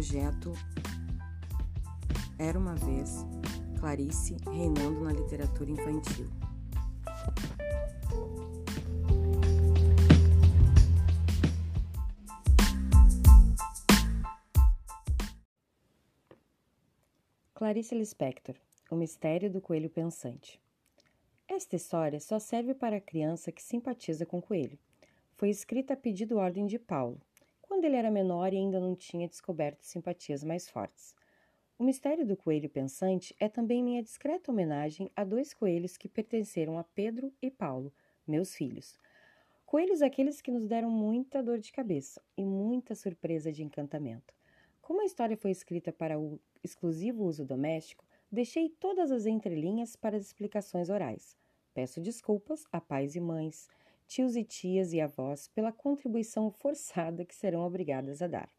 Projeto 0.00 0.52
Era 2.38 2.58
uma 2.58 2.74
vez 2.74 3.16
Clarice 3.78 4.34
reinando 4.46 5.04
na 5.04 5.12
literatura 5.12 5.70
infantil. 5.70 6.26
Clarice 17.52 17.94
Lispector 17.94 18.54
O 18.90 18.96
Mistério 18.96 19.52
do 19.52 19.60
Coelho 19.60 19.90
Pensante. 19.90 20.58
Esta 21.46 21.76
história 21.76 22.18
só 22.20 22.38
serve 22.38 22.72
para 22.72 22.96
a 22.96 23.02
criança 23.02 23.52
que 23.52 23.62
simpatiza 23.62 24.24
com 24.24 24.38
o 24.38 24.42
coelho. 24.42 24.78
Foi 25.36 25.50
escrita 25.50 25.92
a 25.92 25.96
pedido 25.96 26.38
ordem 26.38 26.66
de 26.66 26.78
Paulo, 26.78 27.20
quando 27.70 27.84
ele 27.84 27.94
era 27.94 28.10
menor 28.10 28.52
e 28.52 28.56
ainda 28.56 28.80
não 28.80 28.96
tinha 28.96 29.28
descoberto 29.28 29.84
simpatias 29.84 30.42
mais 30.42 30.68
fortes. 30.68 31.14
O 31.78 31.84
mistério 31.84 32.26
do 32.26 32.36
coelho 32.36 32.68
pensante 32.68 33.32
é 33.38 33.48
também 33.48 33.80
minha 33.80 34.02
discreta 34.02 34.50
homenagem 34.50 35.08
a 35.14 35.22
dois 35.22 35.54
coelhos 35.54 35.96
que 35.96 36.08
pertenceram 36.08 36.80
a 36.80 36.82
Pedro 36.82 37.32
e 37.40 37.48
Paulo, 37.48 37.92
meus 38.26 38.56
filhos. 38.56 38.98
Coelhos 39.64 40.02
aqueles 40.02 40.40
que 40.40 40.50
nos 40.50 40.66
deram 40.66 40.90
muita 40.90 41.44
dor 41.44 41.60
de 41.60 41.70
cabeça 41.70 42.20
e 42.36 42.44
muita 42.44 42.96
surpresa 42.96 43.52
de 43.52 43.62
encantamento. 43.62 44.34
Como 44.82 45.00
a 45.00 45.04
história 45.04 45.36
foi 45.36 45.52
escrita 45.52 45.92
para 45.92 46.18
o 46.18 46.40
exclusivo 46.64 47.22
uso 47.22 47.44
doméstico, 47.44 48.04
deixei 48.32 48.68
todas 48.68 49.12
as 49.12 49.26
entrelinhas 49.26 49.94
para 49.94 50.16
as 50.16 50.24
explicações 50.24 50.90
orais. 50.90 51.36
Peço 51.72 52.00
desculpas 52.00 52.64
a 52.72 52.80
pais 52.80 53.14
e 53.14 53.20
mães, 53.20 53.68
tios 54.10 54.34
e 54.34 54.42
tias 54.42 54.92
e 54.92 55.00
avós 55.00 55.46
pela 55.46 55.70
contribuição 55.70 56.50
forçada 56.50 57.24
que 57.24 57.32
serão 57.32 57.60
obrigadas 57.64 58.20
a 58.20 58.26
dar. 58.26 58.50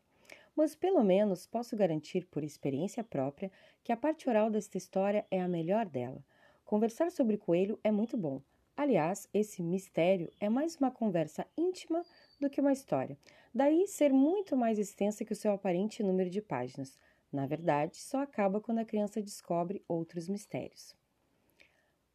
Mas 0.56 0.76
pelo 0.76 1.04
menos 1.04 1.46
posso 1.46 1.76
garantir 1.76 2.26
por 2.28 2.42
experiência 2.42 3.04
própria 3.04 3.52
que 3.84 3.92
a 3.92 3.98
parte 3.98 4.30
oral 4.30 4.50
desta 4.50 4.78
história 4.78 5.28
é 5.30 5.42
a 5.42 5.50
melhor 5.50 5.86
dela. 5.86 6.24
Conversar 6.64 7.12
sobre 7.12 7.36
coelho 7.36 7.78
é 7.84 7.92
muito 7.92 8.16
bom. 8.16 8.42
Aliás, 8.78 9.28
esse 9.34 9.62
mistério 9.62 10.32
é 10.40 10.48
mais 10.48 10.78
uma 10.78 10.90
conversa 10.90 11.46
íntima 11.58 12.06
do 12.40 12.50
que 12.50 12.62
uma 12.62 12.72
história. 12.72 13.18
Daí 13.54 13.86
ser 13.88 14.14
muito 14.14 14.56
mais 14.56 14.80
extensa 14.80 15.26
que 15.26 15.34
o 15.34 15.36
seu 15.36 15.52
aparente 15.52 16.02
número 16.02 16.30
de 16.30 16.42
páginas. 16.42 16.98
Na 17.30 17.46
verdade, 17.46 17.98
só 17.98 18.22
acaba 18.22 18.62
quando 18.62 18.80
a 18.80 18.86
criança 18.86 19.22
descobre 19.22 19.84
outros 19.86 20.30
mistérios. 20.30 21.01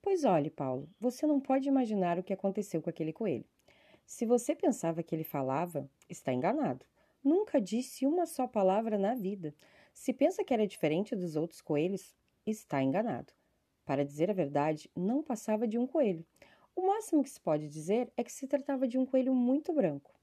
Pois 0.07 0.23
olhe, 0.23 0.51
Paulo, 0.51 0.89
você 1.01 1.27
não 1.27 1.41
pode 1.41 1.69
imaginar 1.69 2.17
o 2.17 2.23
que 2.23 2.33
aconteceu 2.33 2.81
com 2.81 2.89
aquele 2.89 3.12
coelho. 3.12 3.45
Se 4.07 4.25
você 4.25 4.55
pensava 4.55 5.03
que 5.03 5.12
ele 5.12 5.25
falava, 5.25 5.91
está 6.09 6.33
enganado. 6.33 6.87
Nunca 7.25 7.61
disse 7.61 8.07
uma 8.07 8.25
só 8.25 8.47
palavra 8.47 8.97
na 8.97 9.17
vida. 9.17 9.53
Se 9.93 10.12
pensa 10.12 10.45
que 10.45 10.55
era 10.55 10.65
diferente 10.65 11.17
dos 11.17 11.34
outros 11.34 11.61
coelhos, 11.61 12.15
está 12.47 12.81
enganado. 12.81 13.33
Para 13.84 14.05
dizer 14.05 14.31
a 14.31 14.33
verdade, 14.33 14.89
não 14.95 15.25
passava 15.25 15.67
de 15.67 15.77
um 15.77 15.89
coelho. 15.89 16.25
O 16.77 16.87
máximo 16.87 17.25
que 17.25 17.31
se 17.31 17.41
pode 17.41 17.69
dizer 17.69 18.09
é 18.17 18.23
que 18.23 18.31
se 18.33 18.47
tratava 18.47 18.87
de 18.87 18.97
um 18.97 19.05
coelho 19.05 19.34
muito 19.34 19.73
branco. 19.73 20.15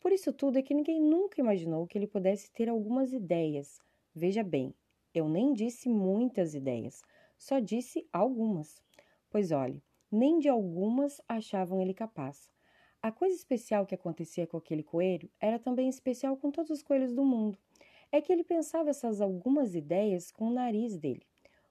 Por 0.00 0.12
isso 0.12 0.34
tudo 0.34 0.58
é 0.58 0.62
que 0.62 0.74
ninguém 0.74 1.00
nunca 1.00 1.40
imaginou 1.40 1.86
que 1.86 1.96
ele 1.96 2.06
pudesse 2.06 2.52
ter 2.52 2.68
algumas 2.68 3.14
ideias. 3.14 3.80
Veja 4.14 4.42
bem, 4.42 4.74
eu 5.14 5.30
nem 5.30 5.54
disse 5.54 5.88
muitas 5.88 6.54
ideias, 6.54 7.02
só 7.38 7.58
disse 7.58 8.06
algumas. 8.12 8.83
Pois 9.34 9.50
olhe, 9.50 9.82
nem 10.12 10.38
de 10.38 10.48
algumas 10.48 11.20
achavam 11.26 11.82
ele 11.82 11.92
capaz. 11.92 12.52
A 13.02 13.10
coisa 13.10 13.34
especial 13.34 13.84
que 13.84 13.92
acontecia 13.92 14.46
com 14.46 14.56
aquele 14.56 14.84
coelho 14.84 15.28
era 15.40 15.58
também 15.58 15.88
especial 15.88 16.36
com 16.36 16.52
todos 16.52 16.70
os 16.70 16.84
coelhos 16.84 17.12
do 17.12 17.24
mundo. 17.24 17.58
É 18.12 18.20
que 18.20 18.32
ele 18.32 18.44
pensava 18.44 18.90
essas 18.90 19.20
algumas 19.20 19.74
ideias 19.74 20.30
com 20.30 20.46
o 20.46 20.52
nariz 20.52 20.96
dele. 20.96 21.26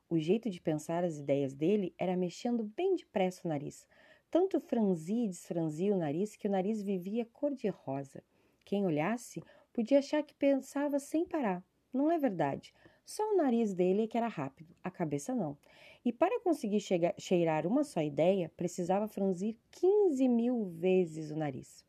O 0.10 0.20
jeito 0.20 0.50
de 0.50 0.60
pensar 0.60 1.06
as 1.06 1.18
ideias 1.18 1.54
dele 1.54 1.96
era 1.98 2.18
mexendo 2.18 2.66
bem 2.66 2.98
depressa 2.98 3.44
o 3.46 3.48
nariz. 3.48 3.88
Tanto 4.30 4.60
franzia 4.60 5.24
e 5.24 5.30
desfranzia 5.30 5.96
o 5.96 5.98
nariz 5.98 6.36
que 6.36 6.50
o 6.50 6.52
nariz 6.52 6.84
vivia 6.84 7.26
cor-de-rosa. 7.32 8.22
Quem 8.66 8.86
olhasse 8.86 9.42
podia 9.72 10.00
achar 10.00 10.22
que 10.22 10.34
pensava 10.34 11.00
sem 11.00 11.26
parar. 11.26 11.64
Não 11.94 12.12
é 12.12 12.18
verdade. 12.18 12.74
Só 13.06 13.24
o 13.34 13.38
nariz 13.38 13.74
dele 13.74 14.04
é 14.04 14.08
que 14.08 14.18
era 14.18 14.28
rápido, 14.28 14.74
a 14.84 14.90
cabeça 14.90 15.36
não. 15.36 15.58
E 16.06 16.12
para 16.12 16.40
conseguir 16.42 16.80
chegar, 16.80 17.14
cheirar 17.18 17.68
uma 17.68 17.84
só 17.84 18.02
ideia, 18.02 18.52
precisava 18.56 19.08
franzir 19.08 19.56
15 19.72 20.28
mil 20.28 20.66
vezes 20.66 21.32
o 21.32 21.36
nariz. 21.36 21.86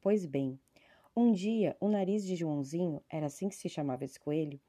Pois 0.00 0.26
bem, 0.26 0.58
um 1.16 1.32
dia 1.32 1.76
o 1.80 1.88
nariz 1.88 2.26
de 2.26 2.36
Joãozinho, 2.36 3.02
era 3.08 3.26
assim 3.26 3.48
que 3.48 3.56
se 3.56 3.68
chamava 3.68 4.04
esse 4.04 4.20
coelho, 4.20 4.60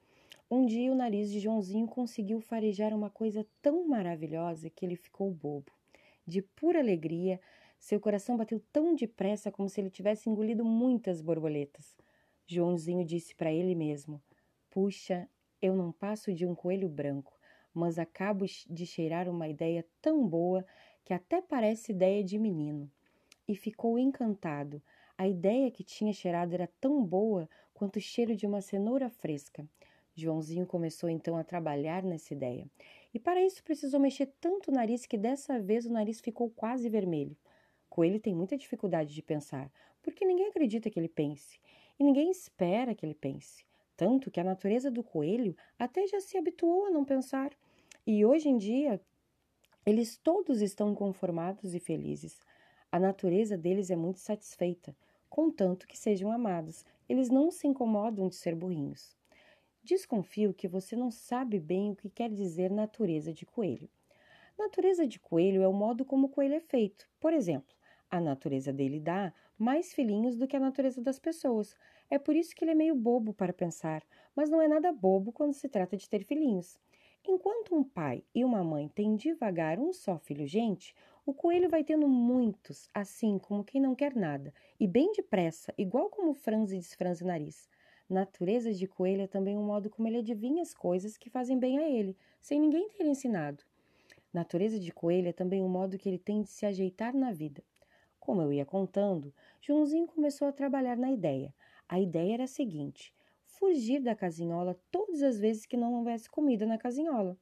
um 0.48 0.64
dia 0.64 0.92
o 0.92 0.94
nariz 0.94 1.30
de 1.30 1.40
Joãozinho 1.40 1.88
conseguiu 1.88 2.40
farejar 2.40 2.94
uma 2.94 3.10
coisa 3.10 3.44
tão 3.60 3.88
maravilhosa 3.88 4.70
que 4.70 4.86
ele 4.86 4.94
ficou 4.94 5.30
bobo. 5.30 5.72
De 6.24 6.40
pura 6.40 6.78
alegria, 6.78 7.40
seu 7.80 7.98
coração 7.98 8.36
bateu 8.36 8.60
tão 8.72 8.94
depressa 8.94 9.50
como 9.50 9.68
se 9.68 9.80
ele 9.80 9.90
tivesse 9.90 10.30
engolido 10.30 10.64
muitas 10.64 11.20
borboletas. 11.20 11.96
Joãozinho 12.46 13.04
disse 13.04 13.34
para 13.34 13.52
ele 13.52 13.74
mesmo: 13.74 14.22
Puxa, 14.70 15.28
eu 15.66 15.74
não 15.76 15.92
passo 15.92 16.32
de 16.32 16.46
um 16.46 16.54
coelho 16.54 16.88
branco, 16.88 17.38
mas 17.74 17.98
acabo 17.98 18.46
de 18.46 18.86
cheirar 18.86 19.28
uma 19.28 19.48
ideia 19.48 19.84
tão 20.00 20.26
boa 20.26 20.64
que 21.04 21.12
até 21.12 21.42
parece 21.42 21.92
ideia 21.92 22.24
de 22.24 22.38
menino. 22.38 22.90
E 23.46 23.54
ficou 23.54 23.98
encantado. 23.98 24.82
A 25.18 25.28
ideia 25.28 25.70
que 25.70 25.84
tinha 25.84 26.12
cheirado 26.12 26.54
era 26.54 26.66
tão 26.80 27.04
boa 27.04 27.48
quanto 27.74 27.96
o 27.96 28.00
cheiro 28.00 28.34
de 28.34 28.46
uma 28.46 28.60
cenoura 28.60 29.10
fresca. 29.10 29.68
Joãozinho 30.14 30.66
começou 30.66 31.10
então 31.10 31.36
a 31.36 31.44
trabalhar 31.44 32.02
nessa 32.02 32.32
ideia. 32.32 32.66
E 33.12 33.18
para 33.18 33.44
isso 33.44 33.62
precisou 33.62 34.00
mexer 34.00 34.32
tanto 34.40 34.70
o 34.70 34.74
nariz 34.74 35.04
que 35.04 35.18
dessa 35.18 35.60
vez 35.60 35.84
o 35.84 35.92
nariz 35.92 36.20
ficou 36.20 36.48
quase 36.48 36.88
vermelho. 36.88 37.36
Coelho 37.90 38.18
tem 38.18 38.34
muita 38.34 38.56
dificuldade 38.56 39.14
de 39.14 39.22
pensar, 39.22 39.70
porque 40.02 40.24
ninguém 40.24 40.48
acredita 40.48 40.90
que 40.90 40.98
ele 40.98 41.08
pense, 41.08 41.58
e 41.98 42.04
ninguém 42.04 42.30
espera 42.30 42.94
que 42.94 43.04
ele 43.04 43.14
pense 43.14 43.65
tanto 43.96 44.30
que 44.30 44.38
a 44.38 44.44
natureza 44.44 44.90
do 44.90 45.02
coelho 45.02 45.56
até 45.78 46.06
já 46.06 46.20
se 46.20 46.36
habituou 46.36 46.86
a 46.86 46.90
não 46.90 47.04
pensar. 47.04 47.50
E 48.06 48.24
hoje 48.24 48.48
em 48.48 48.56
dia, 48.56 49.00
eles 49.84 50.16
todos 50.16 50.60
estão 50.60 50.94
conformados 50.94 51.74
e 51.74 51.80
felizes. 51.80 52.40
A 52.92 52.98
natureza 52.98 53.56
deles 53.56 53.90
é 53.90 53.96
muito 53.96 54.18
satisfeita, 54.18 54.96
contanto 55.28 55.86
que 55.86 55.98
sejam 55.98 56.30
amados. 56.30 56.84
Eles 57.08 57.30
não 57.30 57.50
se 57.50 57.66
incomodam 57.66 58.28
de 58.28 58.36
ser 58.36 58.54
burrinhos. 58.54 59.16
Desconfio 59.82 60.52
que 60.52 60.66
você 60.66 60.96
não 60.96 61.10
sabe 61.10 61.60
bem 61.60 61.92
o 61.92 61.96
que 61.96 62.10
quer 62.10 62.30
dizer 62.30 62.70
natureza 62.70 63.32
de 63.32 63.46
coelho. 63.46 63.88
Natureza 64.58 65.06
de 65.06 65.20
coelho 65.20 65.62
é 65.62 65.68
o 65.68 65.72
modo 65.72 66.04
como 66.04 66.26
o 66.26 66.30
coelho 66.30 66.54
é 66.54 66.60
feito. 66.60 67.08
Por 67.20 67.32
exemplo, 67.32 67.74
a 68.10 68.20
natureza 68.20 68.72
dele 68.72 68.98
dá 68.98 69.32
mais 69.58 69.92
filhinhos 69.92 70.36
do 70.36 70.46
que 70.46 70.56
a 70.56 70.60
natureza 70.60 71.00
das 71.00 71.18
pessoas. 71.18 71.76
É 72.10 72.18
por 72.18 72.36
isso 72.36 72.54
que 72.54 72.64
ele 72.64 72.70
é 72.70 72.74
meio 72.74 72.94
bobo 72.94 73.34
para 73.34 73.52
pensar, 73.52 74.02
mas 74.34 74.48
não 74.48 74.62
é 74.62 74.68
nada 74.68 74.92
bobo 74.92 75.32
quando 75.32 75.54
se 75.54 75.68
trata 75.68 75.96
de 75.96 76.08
ter 76.08 76.24
filhinhos. 76.24 76.78
Enquanto 77.28 77.74
um 77.74 77.82
pai 77.82 78.22
e 78.32 78.44
uma 78.44 78.62
mãe 78.62 78.88
têm 78.88 79.16
devagar 79.16 79.80
um 79.80 79.92
só 79.92 80.16
filho 80.16 80.46
gente, 80.46 80.94
o 81.24 81.34
coelho 81.34 81.68
vai 81.68 81.82
tendo 81.82 82.06
muitos, 82.06 82.88
assim 82.94 83.36
como 83.36 83.64
quem 83.64 83.80
não 83.80 83.96
quer 83.96 84.14
nada, 84.14 84.54
e 84.78 84.86
bem 84.86 85.10
depressa, 85.10 85.74
igual 85.76 86.08
como 86.08 86.32
franze 86.34 86.76
e 86.76 86.78
desfranze 86.78 87.24
o 87.24 87.26
nariz. 87.26 87.68
Natureza 88.08 88.72
de 88.72 88.86
coelho 88.86 89.22
é 89.22 89.26
também 89.26 89.56
um 89.58 89.64
modo 89.64 89.90
como 89.90 90.06
ele 90.06 90.18
adivinha 90.18 90.62
as 90.62 90.72
coisas 90.72 91.16
que 91.16 91.28
fazem 91.28 91.58
bem 91.58 91.80
a 91.80 91.90
ele, 91.90 92.16
sem 92.40 92.60
ninguém 92.60 92.88
ter 92.90 93.04
ensinado. 93.04 93.64
Natureza 94.32 94.78
de 94.78 94.92
coelho 94.92 95.28
é 95.28 95.32
também 95.32 95.60
um 95.60 95.68
modo 95.68 95.98
que 95.98 96.08
ele 96.08 96.18
tem 96.18 96.42
de 96.42 96.48
se 96.48 96.64
ajeitar 96.64 97.12
na 97.12 97.32
vida. 97.32 97.64
Como 98.20 98.40
eu 98.40 98.52
ia 98.52 98.64
contando, 98.64 99.34
Joãozinho 99.60 100.06
começou 100.06 100.46
a 100.46 100.52
trabalhar 100.52 100.96
na 100.96 101.10
ideia. 101.10 101.52
A 101.88 102.00
ideia 102.00 102.34
era 102.34 102.44
a 102.44 102.48
seguinte: 102.48 103.14
fugir 103.44 104.00
da 104.00 104.14
casinhola 104.14 104.78
todas 104.90 105.22
as 105.22 105.38
vezes 105.38 105.66
que 105.66 105.76
não 105.76 105.94
houvesse 105.94 106.28
comida 106.28 106.66
na 106.66 106.78
casinhola. 106.78 107.38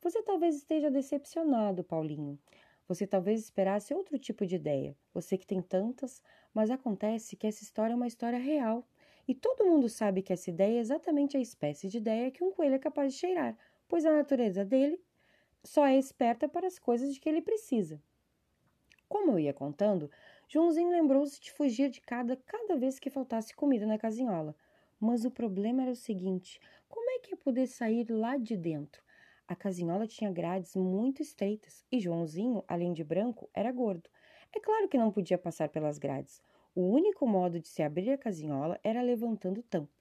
Você 0.00 0.22
talvez 0.22 0.56
esteja 0.56 0.90
decepcionado, 0.90 1.82
Paulinho. 1.82 2.38
Você 2.86 3.06
talvez 3.06 3.40
esperasse 3.40 3.92
outro 3.92 4.18
tipo 4.18 4.46
de 4.46 4.56
ideia. 4.56 4.96
Você 5.12 5.36
que 5.36 5.46
tem 5.46 5.60
tantas, 5.60 6.22
mas 6.54 6.70
acontece 6.70 7.36
que 7.36 7.46
essa 7.46 7.62
história 7.62 7.92
é 7.92 7.96
uma 7.96 8.06
história 8.06 8.38
real. 8.38 8.88
E 9.26 9.34
todo 9.34 9.66
mundo 9.66 9.88
sabe 9.88 10.22
que 10.22 10.32
essa 10.32 10.48
ideia 10.48 10.78
é 10.78 10.80
exatamente 10.80 11.36
a 11.36 11.40
espécie 11.40 11.88
de 11.88 11.98
ideia 11.98 12.30
que 12.30 12.42
um 12.42 12.50
coelho 12.50 12.76
é 12.76 12.78
capaz 12.78 13.12
de 13.12 13.18
cheirar, 13.18 13.58
pois 13.86 14.06
a 14.06 14.12
natureza 14.12 14.64
dele 14.64 14.98
só 15.62 15.86
é 15.86 15.98
esperta 15.98 16.48
para 16.48 16.66
as 16.66 16.78
coisas 16.78 17.12
de 17.12 17.20
que 17.20 17.28
ele 17.28 17.42
precisa. 17.42 18.00
Como 19.06 19.32
eu 19.32 19.38
ia 19.38 19.52
contando, 19.52 20.10
Joãozinho 20.50 20.88
lembrou-se 20.88 21.38
de 21.38 21.52
fugir 21.52 21.90
de 21.90 22.00
cada 22.00 22.34
cada 22.34 22.74
vez 22.74 22.98
que 22.98 23.10
faltasse 23.10 23.54
comida 23.54 23.84
na 23.84 23.98
casinhola. 23.98 24.56
Mas 24.98 25.26
o 25.26 25.30
problema 25.30 25.82
era 25.82 25.90
o 25.90 25.96
seguinte: 25.96 26.58
como 26.88 27.10
é 27.10 27.18
que 27.18 27.32
ia 27.32 27.36
poder 27.36 27.66
sair 27.66 28.10
lá 28.10 28.38
de 28.38 28.56
dentro? 28.56 29.02
A 29.46 29.54
casinhola 29.54 30.06
tinha 30.06 30.32
grades 30.32 30.74
muito 30.74 31.20
estreitas 31.20 31.84
e 31.92 32.00
Joãozinho, 32.00 32.64
além 32.66 32.94
de 32.94 33.04
branco, 33.04 33.50
era 33.52 33.70
gordo. 33.70 34.08
É 34.50 34.58
claro 34.58 34.88
que 34.88 34.96
não 34.96 35.12
podia 35.12 35.36
passar 35.36 35.68
pelas 35.68 35.98
grades. 35.98 36.42
O 36.74 36.80
único 36.80 37.26
modo 37.26 37.60
de 37.60 37.68
se 37.68 37.82
abrir 37.82 38.10
a 38.10 38.16
casinhola 38.16 38.80
era 38.82 39.02
levantando 39.02 39.60
o 39.60 39.62
tampo. 39.62 39.92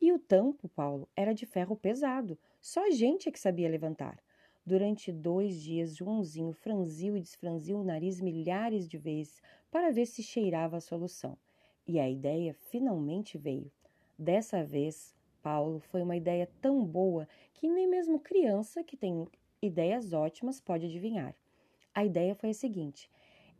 E 0.00 0.12
o 0.12 0.18
tampo, 0.18 0.68
Paulo, 0.68 1.08
era 1.14 1.32
de 1.32 1.46
ferro 1.46 1.76
pesado. 1.76 2.36
Só 2.60 2.90
gente 2.90 3.28
é 3.28 3.32
que 3.32 3.38
sabia 3.38 3.68
levantar. 3.68 4.18
Durante 4.66 5.12
dois 5.12 5.62
dias, 5.62 5.94
Joãozinho 5.94 6.52
franziu 6.52 7.16
e 7.16 7.20
desfranziu 7.20 7.78
o 7.78 7.84
nariz 7.84 8.20
milhares 8.20 8.88
de 8.88 8.98
vezes 8.98 9.40
para 9.70 9.92
ver 9.92 10.06
se 10.06 10.24
cheirava 10.24 10.78
a 10.78 10.80
solução. 10.80 11.38
E 11.86 12.00
a 12.00 12.10
ideia 12.10 12.52
finalmente 12.52 13.38
veio. 13.38 13.70
Dessa 14.18 14.64
vez, 14.64 15.14
Paulo 15.40 15.78
foi 15.78 16.02
uma 16.02 16.16
ideia 16.16 16.50
tão 16.60 16.84
boa 16.84 17.28
que 17.54 17.68
nem 17.68 17.86
mesmo 17.86 18.18
criança 18.18 18.82
que 18.82 18.96
tem 18.96 19.28
ideias 19.62 20.12
ótimas 20.12 20.60
pode 20.60 20.86
adivinhar. 20.86 21.36
A 21.94 22.04
ideia 22.04 22.34
foi 22.34 22.50
a 22.50 22.54
seguinte: 22.54 23.08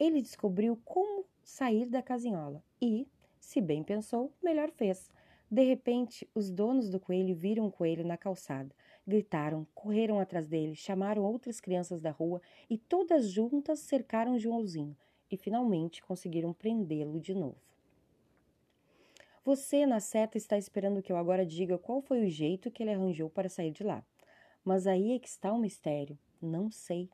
ele 0.00 0.20
descobriu 0.20 0.76
como 0.84 1.24
sair 1.44 1.86
da 1.86 2.02
casinhola 2.02 2.64
e, 2.82 3.06
se 3.38 3.60
bem 3.60 3.84
pensou, 3.84 4.32
melhor 4.42 4.72
fez. 4.72 5.08
De 5.48 5.62
repente, 5.62 6.28
os 6.34 6.50
donos 6.50 6.90
do 6.90 6.98
coelho 6.98 7.36
viram 7.36 7.66
o 7.66 7.70
coelho 7.70 8.04
na 8.04 8.16
calçada. 8.16 8.74
Gritaram, 9.06 9.66
correram 9.74 10.18
atrás 10.18 10.48
dele, 10.48 10.74
chamaram 10.74 11.22
outras 11.22 11.60
crianças 11.60 12.00
da 12.00 12.10
rua 12.10 12.42
e 12.68 12.76
todas 12.76 13.30
juntas 13.30 13.78
cercaram 13.78 14.38
Joãozinho 14.38 14.96
e 15.30 15.36
finalmente 15.36 16.02
conseguiram 16.02 16.52
prendê-lo 16.52 17.20
de 17.20 17.34
novo. 17.34 17.56
Você, 19.44 19.86
na 19.86 20.00
certa, 20.00 20.36
está 20.36 20.58
esperando 20.58 21.00
que 21.00 21.12
eu 21.12 21.16
agora 21.16 21.46
diga 21.46 21.78
qual 21.78 22.00
foi 22.00 22.26
o 22.26 22.28
jeito 22.28 22.68
que 22.68 22.82
ele 22.82 22.92
arranjou 22.92 23.30
para 23.30 23.48
sair 23.48 23.70
de 23.70 23.84
lá. 23.84 24.04
Mas 24.64 24.88
aí 24.88 25.12
é 25.12 25.18
que 25.20 25.28
está 25.28 25.52
o 25.52 25.58
mistério. 25.58 26.18
Não 26.42 26.68
sei. 26.68 27.08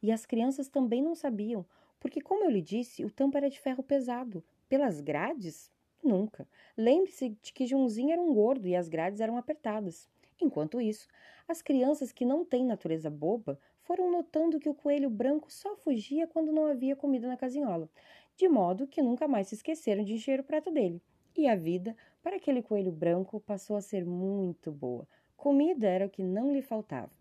E 0.00 0.12
as 0.12 0.24
crianças 0.24 0.68
também 0.68 1.02
não 1.02 1.16
sabiam, 1.16 1.66
porque, 1.98 2.20
como 2.20 2.44
eu 2.44 2.50
lhe 2.50 2.62
disse, 2.62 3.04
o 3.04 3.10
tampo 3.10 3.36
era 3.36 3.50
de 3.50 3.58
ferro 3.58 3.82
pesado. 3.82 4.44
Pelas 4.68 5.00
grades? 5.00 5.72
Nunca. 6.02 6.46
Lembre-se 6.76 7.30
de 7.42 7.52
que 7.52 7.66
Joãozinho 7.66 8.12
era 8.12 8.22
um 8.22 8.32
gordo 8.32 8.68
e 8.68 8.76
as 8.76 8.88
grades 8.88 9.20
eram 9.20 9.36
apertadas. 9.36 10.08
Enquanto 10.42 10.80
isso, 10.80 11.06
as 11.46 11.62
crianças 11.62 12.10
que 12.10 12.24
não 12.24 12.44
têm 12.44 12.64
natureza 12.64 13.08
boba 13.08 13.56
foram 13.82 14.10
notando 14.10 14.58
que 14.58 14.68
o 14.68 14.74
coelho 14.74 15.08
branco 15.08 15.52
só 15.52 15.76
fugia 15.76 16.26
quando 16.26 16.50
não 16.50 16.66
havia 16.66 16.96
comida 16.96 17.28
na 17.28 17.36
casinhola, 17.36 17.88
de 18.34 18.48
modo 18.48 18.88
que 18.88 19.00
nunca 19.00 19.28
mais 19.28 19.46
se 19.46 19.54
esqueceram 19.54 20.02
de 20.02 20.14
encher 20.14 20.40
o 20.40 20.44
prato 20.44 20.72
dele. 20.72 21.00
E 21.36 21.46
a 21.46 21.54
vida, 21.54 21.96
para 22.20 22.36
aquele 22.36 22.60
coelho 22.60 22.90
branco, 22.90 23.38
passou 23.38 23.76
a 23.76 23.80
ser 23.80 24.04
muito 24.04 24.72
boa. 24.72 25.06
Comida 25.36 25.86
era 25.86 26.06
o 26.06 26.10
que 26.10 26.24
não 26.24 26.52
lhe 26.52 26.60
faltava. 26.60 27.12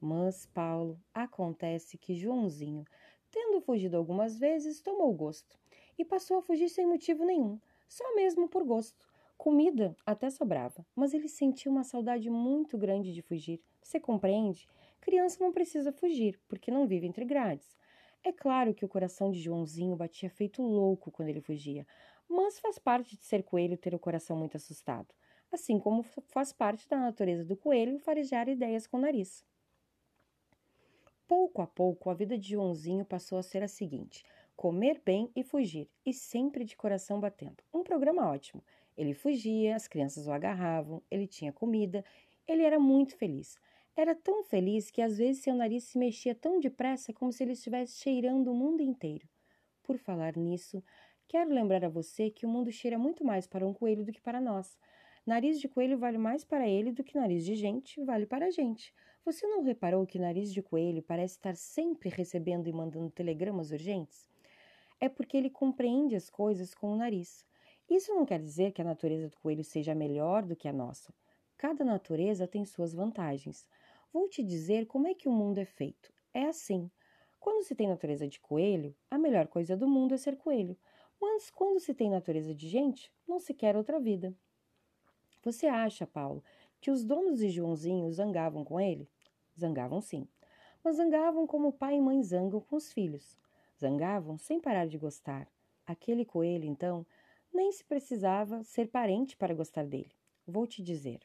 Mas, 0.00 0.44
Paulo, 0.46 1.00
acontece 1.14 1.96
que 1.96 2.16
Joãozinho, 2.16 2.84
tendo 3.30 3.60
fugido 3.60 3.96
algumas 3.96 4.36
vezes, 4.36 4.80
tomou 4.80 5.12
gosto 5.14 5.56
e 5.96 6.04
passou 6.04 6.38
a 6.38 6.42
fugir 6.42 6.68
sem 6.68 6.86
motivo 6.86 7.24
nenhum, 7.24 7.58
só 7.88 8.16
mesmo 8.16 8.48
por 8.48 8.64
gosto. 8.64 9.13
Comida 9.36 9.96
até 10.06 10.30
sobrava, 10.30 10.86
mas 10.94 11.12
ele 11.12 11.28
sentia 11.28 11.70
uma 11.70 11.84
saudade 11.84 12.30
muito 12.30 12.78
grande 12.78 13.12
de 13.12 13.20
fugir. 13.20 13.60
Você 13.82 14.00
compreende? 14.00 14.66
Criança 15.00 15.42
não 15.44 15.52
precisa 15.52 15.92
fugir, 15.92 16.40
porque 16.48 16.70
não 16.70 16.86
vive 16.86 17.06
entre 17.06 17.24
grades. 17.24 17.76
É 18.22 18.32
claro 18.32 18.72
que 18.72 18.84
o 18.84 18.88
coração 18.88 19.30
de 19.30 19.40
Joãozinho 19.40 19.96
batia 19.96 20.30
feito 20.30 20.62
louco 20.62 21.10
quando 21.10 21.28
ele 21.28 21.42
fugia, 21.42 21.86
mas 22.26 22.58
faz 22.58 22.78
parte 22.78 23.16
de 23.16 23.24
ser 23.24 23.42
coelho 23.42 23.76
ter 23.76 23.94
o 23.94 23.98
coração 23.98 24.36
muito 24.36 24.56
assustado, 24.56 25.14
assim 25.52 25.78
como 25.78 26.02
faz 26.02 26.52
parte 26.52 26.88
da 26.88 26.98
natureza 26.98 27.44
do 27.44 27.56
coelho 27.56 27.98
farejar 27.98 28.48
ideias 28.48 28.86
com 28.86 28.96
o 28.96 29.00
nariz. 29.00 29.44
Pouco 31.26 31.60
a 31.60 31.66
pouco, 31.66 32.08
a 32.08 32.14
vida 32.14 32.38
de 32.38 32.50
Joãozinho 32.50 33.04
passou 33.04 33.36
a 33.38 33.42
ser 33.42 33.62
a 33.62 33.68
seguinte: 33.68 34.24
comer 34.56 35.02
bem 35.04 35.30
e 35.34 35.42
fugir, 35.42 35.90
e 36.04 36.12
sempre 36.12 36.64
de 36.64 36.76
coração 36.76 37.20
batendo. 37.20 37.62
Um 37.72 37.82
programa 37.82 38.28
ótimo. 38.28 38.62
Ele 38.96 39.14
fugia, 39.14 39.76
as 39.76 39.88
crianças 39.88 40.26
o 40.26 40.32
agarravam, 40.32 41.02
ele 41.10 41.26
tinha 41.26 41.52
comida, 41.52 42.04
ele 42.46 42.62
era 42.62 42.78
muito 42.78 43.16
feliz. 43.16 43.58
Era 43.96 44.14
tão 44.14 44.42
feliz 44.42 44.90
que 44.90 45.00
às 45.00 45.18
vezes 45.18 45.42
seu 45.42 45.54
nariz 45.54 45.84
se 45.84 45.98
mexia 45.98 46.34
tão 46.34 46.60
depressa 46.60 47.12
como 47.12 47.32
se 47.32 47.42
ele 47.42 47.52
estivesse 47.52 47.98
cheirando 47.98 48.50
o 48.50 48.54
mundo 48.54 48.82
inteiro. 48.82 49.28
Por 49.82 49.98
falar 49.98 50.36
nisso, 50.36 50.82
Quero 51.26 51.52
lembrar 51.52 51.84
a 51.84 51.88
você 51.88 52.30
que 52.30 52.46
o 52.46 52.48
mundo 52.48 52.70
cheira 52.70 52.98
muito 52.98 53.24
mais 53.24 53.46
para 53.46 53.66
um 53.66 53.72
coelho 53.72 54.04
do 54.04 54.12
que 54.12 54.20
para 54.20 54.40
nós. 54.40 54.78
Nariz 55.26 55.58
de 55.58 55.68
coelho 55.68 55.98
vale 55.98 56.18
mais 56.18 56.44
para 56.44 56.68
ele 56.68 56.92
do 56.92 57.02
que 57.02 57.16
nariz 57.16 57.44
de 57.44 57.56
gente 57.56 58.00
vale 58.04 58.26
para 58.26 58.46
a 58.46 58.50
gente. 58.50 58.94
Você 59.24 59.46
não 59.46 59.62
reparou 59.62 60.06
que 60.06 60.18
nariz 60.18 60.52
de 60.52 60.62
coelho 60.62 61.02
parece 61.02 61.34
estar 61.34 61.56
sempre 61.56 62.10
recebendo 62.10 62.68
e 62.68 62.72
mandando 62.72 63.10
telegramas 63.10 63.70
urgentes? 63.70 64.28
É 65.00 65.08
porque 65.08 65.36
ele 65.36 65.50
compreende 65.50 66.14
as 66.14 66.28
coisas 66.28 66.74
com 66.74 66.92
o 66.92 66.96
nariz. 66.96 67.44
Isso 67.88 68.14
não 68.14 68.24
quer 68.24 68.40
dizer 68.40 68.72
que 68.72 68.80
a 68.80 68.84
natureza 68.84 69.28
do 69.28 69.36
coelho 69.38 69.62
seja 69.62 69.94
melhor 69.94 70.44
do 70.44 70.56
que 70.56 70.68
a 70.68 70.72
nossa. 70.72 71.12
Cada 71.56 71.84
natureza 71.84 72.46
tem 72.46 72.64
suas 72.64 72.94
vantagens. 72.94 73.66
Vou 74.12 74.28
te 74.28 74.42
dizer 74.42 74.86
como 74.86 75.06
é 75.06 75.14
que 75.14 75.28
o 75.28 75.32
mundo 75.32 75.58
é 75.58 75.64
feito. 75.64 76.12
É 76.32 76.46
assim. 76.46 76.90
Quando 77.38 77.62
se 77.62 77.74
tem 77.74 77.88
natureza 77.88 78.26
de 78.26 78.40
coelho, 78.40 78.96
a 79.10 79.18
melhor 79.18 79.46
coisa 79.48 79.76
do 79.76 79.86
mundo 79.86 80.14
é 80.14 80.16
ser 80.16 80.36
coelho. 80.36 80.76
Mas 81.20 81.50
quando 81.50 81.78
se 81.78 81.94
tem 81.94 82.10
natureza 82.10 82.54
de 82.54 82.68
gente, 82.68 83.12
não 83.26 83.38
se 83.38 83.52
quer 83.52 83.76
outra 83.76 84.00
vida. 84.00 84.34
Você 85.42 85.66
acha, 85.66 86.06
Paulo, 86.06 86.42
que 86.80 86.90
os 86.90 87.04
donos 87.04 87.38
de 87.38 87.50
Joãozinho 87.50 88.10
zangavam 88.10 88.64
com 88.64 88.80
ele? 88.80 89.08
Zangavam 89.58 90.00
sim, 90.00 90.26
mas 90.82 90.96
zangavam 90.96 91.46
como 91.46 91.72
pai 91.72 91.96
e 91.96 92.00
mãe 92.00 92.22
zangam 92.22 92.60
com 92.60 92.76
os 92.76 92.92
filhos. 92.92 93.38
Zangavam 93.78 94.38
sem 94.38 94.60
parar 94.60 94.86
de 94.86 94.98
gostar. 94.98 95.46
Aquele 95.86 96.24
coelho, 96.24 96.64
então, 96.64 97.06
nem 97.54 97.70
se 97.70 97.84
precisava 97.84 98.62
ser 98.64 98.88
parente 98.88 99.36
para 99.36 99.54
gostar 99.54 99.86
dele. 99.86 100.12
Vou 100.46 100.66
te 100.66 100.82
dizer. 100.82 101.20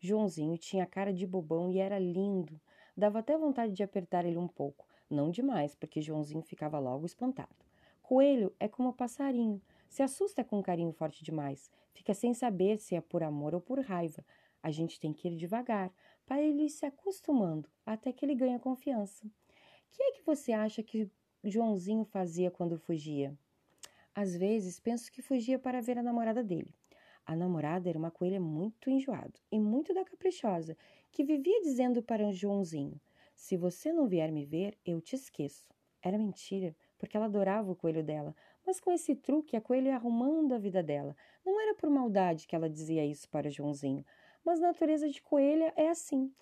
Joãozinho 0.00 0.56
tinha 0.56 0.86
cara 0.86 1.12
de 1.12 1.26
bobão 1.26 1.70
e 1.70 1.78
era 1.78 1.98
lindo. 1.98 2.60
Dava 2.96 3.18
até 3.18 3.36
vontade 3.36 3.74
de 3.74 3.82
apertar 3.82 4.24
ele 4.24 4.38
um 4.38 4.48
pouco. 4.48 4.88
Não 5.10 5.30
demais, 5.30 5.74
porque 5.74 6.00
Joãozinho 6.00 6.42
ficava 6.42 6.78
logo 6.78 7.06
espantado. 7.06 7.54
Coelho 8.02 8.54
é 8.58 8.66
como 8.66 8.92
passarinho, 8.92 9.60
se 9.88 10.02
assusta 10.02 10.42
com 10.42 10.58
um 10.58 10.62
carinho 10.62 10.92
forte 10.92 11.22
demais, 11.22 11.70
fica 11.92 12.14
sem 12.14 12.32
saber 12.32 12.78
se 12.78 12.94
é 12.94 13.00
por 13.00 13.22
amor 13.22 13.54
ou 13.54 13.60
por 13.60 13.80
raiva. 13.80 14.24
A 14.62 14.70
gente 14.70 14.98
tem 14.98 15.12
que 15.12 15.28
ir 15.28 15.36
devagar, 15.36 15.92
para 16.24 16.42
ele 16.42 16.64
ir 16.64 16.70
se 16.70 16.86
acostumando, 16.86 17.68
até 17.84 18.12
que 18.12 18.24
ele 18.24 18.34
ganha 18.34 18.58
confiança. 18.58 19.26
O 19.26 19.30
que 19.90 20.02
é 20.02 20.12
que 20.12 20.22
você 20.22 20.52
acha 20.52 20.82
que 20.82 21.10
Joãozinho 21.44 22.04
fazia 22.04 22.50
quando 22.50 22.78
fugia? 22.78 23.36
Às 24.20 24.34
vezes 24.34 24.80
penso 24.80 25.12
que 25.12 25.22
fugia 25.22 25.60
para 25.60 25.80
ver 25.80 25.96
a 25.96 26.02
namorada 26.02 26.42
dele. 26.42 26.74
A 27.24 27.36
namorada 27.36 27.88
era 27.88 27.96
uma 27.96 28.10
coelha 28.10 28.40
muito 28.40 28.90
enjoada 28.90 29.38
e 29.48 29.60
muito 29.60 29.94
da 29.94 30.04
caprichosa, 30.04 30.76
que 31.12 31.22
vivia 31.22 31.62
dizendo 31.62 32.02
para 32.02 32.32
Joãozinho: 32.32 33.00
Se 33.36 33.56
você 33.56 33.92
não 33.92 34.08
vier 34.08 34.32
me 34.32 34.44
ver, 34.44 34.76
eu 34.84 35.00
te 35.00 35.14
esqueço. 35.14 35.64
Era 36.02 36.18
mentira 36.18 36.74
porque 36.98 37.16
ela 37.16 37.26
adorava 37.26 37.70
o 37.70 37.76
coelho 37.76 38.02
dela, 38.02 38.34
mas 38.66 38.80
com 38.80 38.90
esse 38.90 39.14
truque 39.14 39.56
a 39.56 39.60
coelha 39.60 39.90
ia 39.90 39.94
arrumando 39.94 40.52
a 40.52 40.58
vida 40.58 40.82
dela. 40.82 41.16
Não 41.46 41.60
era 41.60 41.76
por 41.76 41.88
maldade 41.88 42.48
que 42.48 42.56
ela 42.56 42.68
dizia 42.68 43.06
isso 43.06 43.30
para 43.30 43.48
Joãozinho, 43.48 44.04
mas 44.44 44.58
natureza 44.58 45.08
de 45.08 45.22
coelha 45.22 45.72
é 45.76 45.90
assim. 45.90 46.32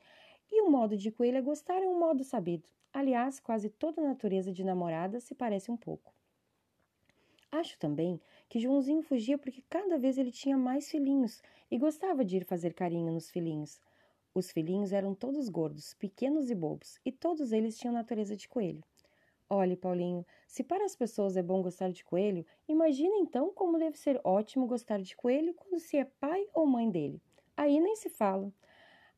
E 0.50 0.62
o 0.62 0.71
modo 0.71 0.97
de 0.97 1.11
coelha 1.11 1.42
gostar 1.42 1.83
é 1.83 1.87
um 1.87 1.99
modo 1.99 2.25
sabido. 2.25 2.71
Aliás, 2.90 3.38
quase 3.38 3.68
toda 3.68 4.00
a 4.00 4.09
natureza 4.09 4.50
de 4.50 4.64
namorada 4.64 5.21
se 5.21 5.35
parece 5.35 5.71
um 5.71 5.76
pouco. 5.76 6.15
Acho 7.58 7.78
também 7.78 8.20
que 8.50 8.60
Joãozinho 8.60 9.02
fugia 9.02 9.38
porque 9.38 9.64
cada 9.70 9.96
vez 9.96 10.18
ele 10.18 10.30
tinha 10.30 10.58
mais 10.58 10.90
filhinhos 10.90 11.40
e 11.70 11.78
gostava 11.78 12.22
de 12.22 12.36
ir 12.36 12.44
fazer 12.44 12.75
carinho 12.75 13.10
nos 13.10 13.30
filhinhos. 13.30 13.80
Os 14.34 14.50
filhinhos 14.50 14.92
eram 14.92 15.14
todos 15.14 15.48
gordos, 15.48 15.94
pequenos 15.94 16.50
e 16.50 16.54
bobos, 16.54 17.00
e 17.02 17.10
todos 17.10 17.52
eles 17.52 17.78
tinham 17.78 17.94
natureza 17.94 18.36
de 18.36 18.46
coelho. 18.46 18.84
Olhe, 19.48 19.75
Paulinho, 19.75 20.26
se 20.46 20.62
para 20.62 20.84
as 20.84 20.94
pessoas 20.94 21.34
é 21.34 21.42
bom 21.42 21.62
gostar 21.62 21.90
de 21.90 22.04
coelho, 22.04 22.44
imagine 22.68 23.16
então 23.20 23.50
como 23.54 23.78
deve 23.78 23.96
ser 23.96 24.20
ótimo 24.22 24.66
gostar 24.66 25.00
de 25.00 25.16
coelho 25.16 25.54
quando 25.54 25.80
se 25.80 25.96
é 25.96 26.04
pai 26.04 26.46
ou 26.52 26.66
mãe 26.66 26.90
dele. 26.90 27.22
Aí 27.56 27.80
nem 27.80 27.96
se 27.96 28.10
fala. 28.10 28.52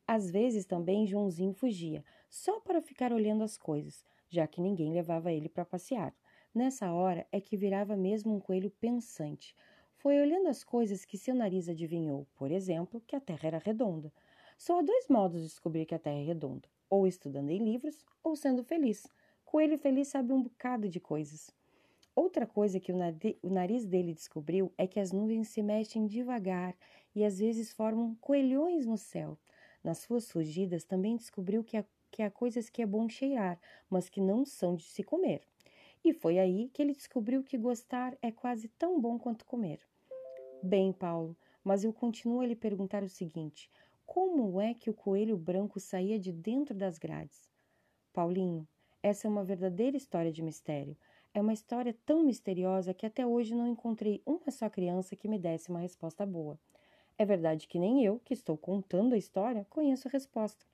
Às 0.07 0.31
vezes 0.31 0.65
também 0.65 1.05
Joãozinho 1.05 1.51
fugia, 1.51 2.05
só 2.29 2.61
para 2.61 2.79
ficar 2.79 3.11
olhando 3.11 3.43
as 3.43 3.57
coisas, 3.57 4.05
já 4.29 4.47
que 4.47 4.61
ninguém 4.61 4.93
levava 4.93 5.29
ele 5.29 5.49
para 5.49 5.65
passear. 5.65 6.15
Nessa 6.53 6.91
hora 6.91 7.27
é 7.31 7.39
que 7.39 7.55
virava 7.55 7.95
mesmo 7.95 8.35
um 8.35 8.39
coelho 8.39 8.71
pensante. 8.71 9.55
Foi 9.97 10.19
olhando 10.19 10.47
as 10.47 10.63
coisas 10.63 11.05
que 11.05 11.17
seu 11.17 11.35
nariz 11.35 11.69
adivinhou, 11.69 12.25
por 12.35 12.51
exemplo, 12.51 13.03
que 13.05 13.15
a 13.15 13.19
Terra 13.19 13.47
era 13.47 13.57
redonda. 13.59 14.11
Só 14.57 14.79
há 14.79 14.81
dois 14.81 15.07
modos 15.07 15.41
de 15.41 15.47
descobrir 15.47 15.85
que 15.85 15.93
a 15.93 15.99
Terra 15.99 16.17
é 16.17 16.23
redonda: 16.23 16.67
ou 16.89 17.05
estudando 17.05 17.51
em 17.51 17.63
livros, 17.63 18.03
ou 18.23 18.35
sendo 18.35 18.63
feliz. 18.63 19.05
Coelho 19.45 19.77
feliz 19.77 20.07
sabe 20.07 20.33
um 20.33 20.41
bocado 20.41 20.89
de 20.89 20.99
coisas. 20.99 21.51
Outra 22.15 22.47
coisa 22.47 22.79
que 22.79 22.91
o 22.91 23.49
nariz 23.49 23.85
dele 23.85 24.13
descobriu 24.13 24.73
é 24.77 24.87
que 24.87 24.99
as 24.99 25.11
nuvens 25.11 25.49
se 25.49 25.61
mexem 25.61 26.07
devagar 26.07 26.75
e 27.15 27.23
às 27.23 27.39
vezes 27.39 27.71
formam 27.71 28.15
coelhões 28.15 28.85
no 28.85 28.97
céu. 28.97 29.37
Nas 29.83 29.99
suas 29.99 30.29
fugidas, 30.29 30.83
também 30.83 31.15
descobriu 31.15 31.63
que 31.63 31.77
há, 31.77 32.31
coisas 32.31 32.69
que 32.69 32.81
é 32.81 32.85
bom 32.85 33.07
cheirar, 33.07 33.59
mas 33.89 34.09
que 34.09 34.19
não 34.19 34.43
são 34.43 34.75
de 34.75 34.83
se 34.83 35.03
comer. 35.03 35.48
E 36.03 36.13
foi 36.13 36.39
aí 36.39 36.69
que 36.73 36.81
ele 36.81 36.93
descobriu 36.93 37.43
que 37.43 37.57
gostar 37.57 38.17
é 38.21 38.31
quase 38.31 38.67
tão 38.69 38.99
bom 38.99 39.19
quanto 39.19 39.45
comer. 39.45 39.79
Bem, 40.63 40.93
Paulo, 40.93 41.35
mas 41.63 41.83
eu 41.83 41.91
continuo 41.91 42.41
a 42.41 42.45
lhe 42.45 42.55
perguntar 42.55 43.03
o 43.03 43.09
seguinte: 43.09 43.69
como 44.05 44.59
é 44.59 44.73
que 44.73 44.89
o 44.89 44.93
coelho 44.93 45.37
branco 45.37 45.79
saía 45.79 46.17
de 46.17 46.31
dentro 46.31 46.75
das 46.75 46.97
grades? 46.97 47.49
Paulinho, 48.11 48.67
essa 49.03 49.27
é 49.27 49.29
uma 49.29 49.43
verdadeira 49.43 49.95
história 49.95 50.31
de 50.31 50.41
mistério. 50.41 50.97
É 51.33 51.39
uma 51.39 51.53
história 51.53 51.95
tão 52.05 52.23
misteriosa 52.23 52.93
que 52.93 53.05
até 53.05 53.25
hoje 53.25 53.53
não 53.53 53.67
encontrei 53.67 54.21
uma 54.25 54.49
só 54.49 54.69
criança 54.69 55.15
que 55.15 55.27
me 55.27 55.37
desse 55.37 55.69
uma 55.69 55.79
resposta 55.79 56.25
boa. 56.25 56.59
É 57.17 57.25
verdade 57.25 57.67
que 57.67 57.77
nem 57.77 58.03
eu, 58.03 58.19
que 58.19 58.33
estou 58.33 58.57
contando 58.57 59.13
a 59.13 59.17
história, 59.17 59.67
conheço 59.69 60.07
a 60.07 60.11
resposta. 60.11 60.65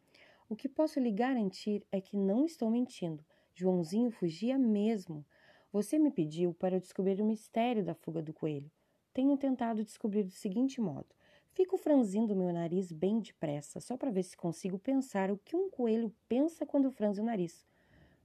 O 0.48 0.56
que 0.56 0.70
posso 0.70 1.00
lhe 1.00 1.12
garantir 1.12 1.84
é 1.92 2.00
que 2.00 2.16
não 2.16 2.46
estou 2.46 2.70
mentindo. 2.70 3.24
Joãozinho 3.58 4.12
fugia 4.12 4.58
mesmo. 4.58 5.26
Você 5.72 5.98
me 5.98 6.12
pediu 6.12 6.54
para 6.54 6.78
descobrir 6.78 7.22
o 7.22 7.26
mistério 7.26 7.86
da 7.86 7.96
fuga 7.96 8.22
do 8.22 8.34
coelho. 8.34 8.70
Tenho 9.14 9.38
tentado 9.38 9.82
descobrir 9.82 10.24
do 10.24 10.32
seguinte 10.32 10.82
modo: 10.82 11.08
fico 11.54 11.78
franzindo 11.78 12.36
meu 12.36 12.52
nariz 12.52 12.92
bem 12.92 13.22
depressa, 13.22 13.80
só 13.80 13.96
para 13.96 14.12
ver 14.12 14.24
se 14.24 14.36
consigo 14.36 14.78
pensar 14.78 15.32
o 15.32 15.38
que 15.38 15.56
um 15.56 15.70
coelho 15.70 16.14
pensa 16.28 16.66
quando 16.66 16.92
franze 16.92 17.22
o 17.22 17.24
nariz. 17.24 17.66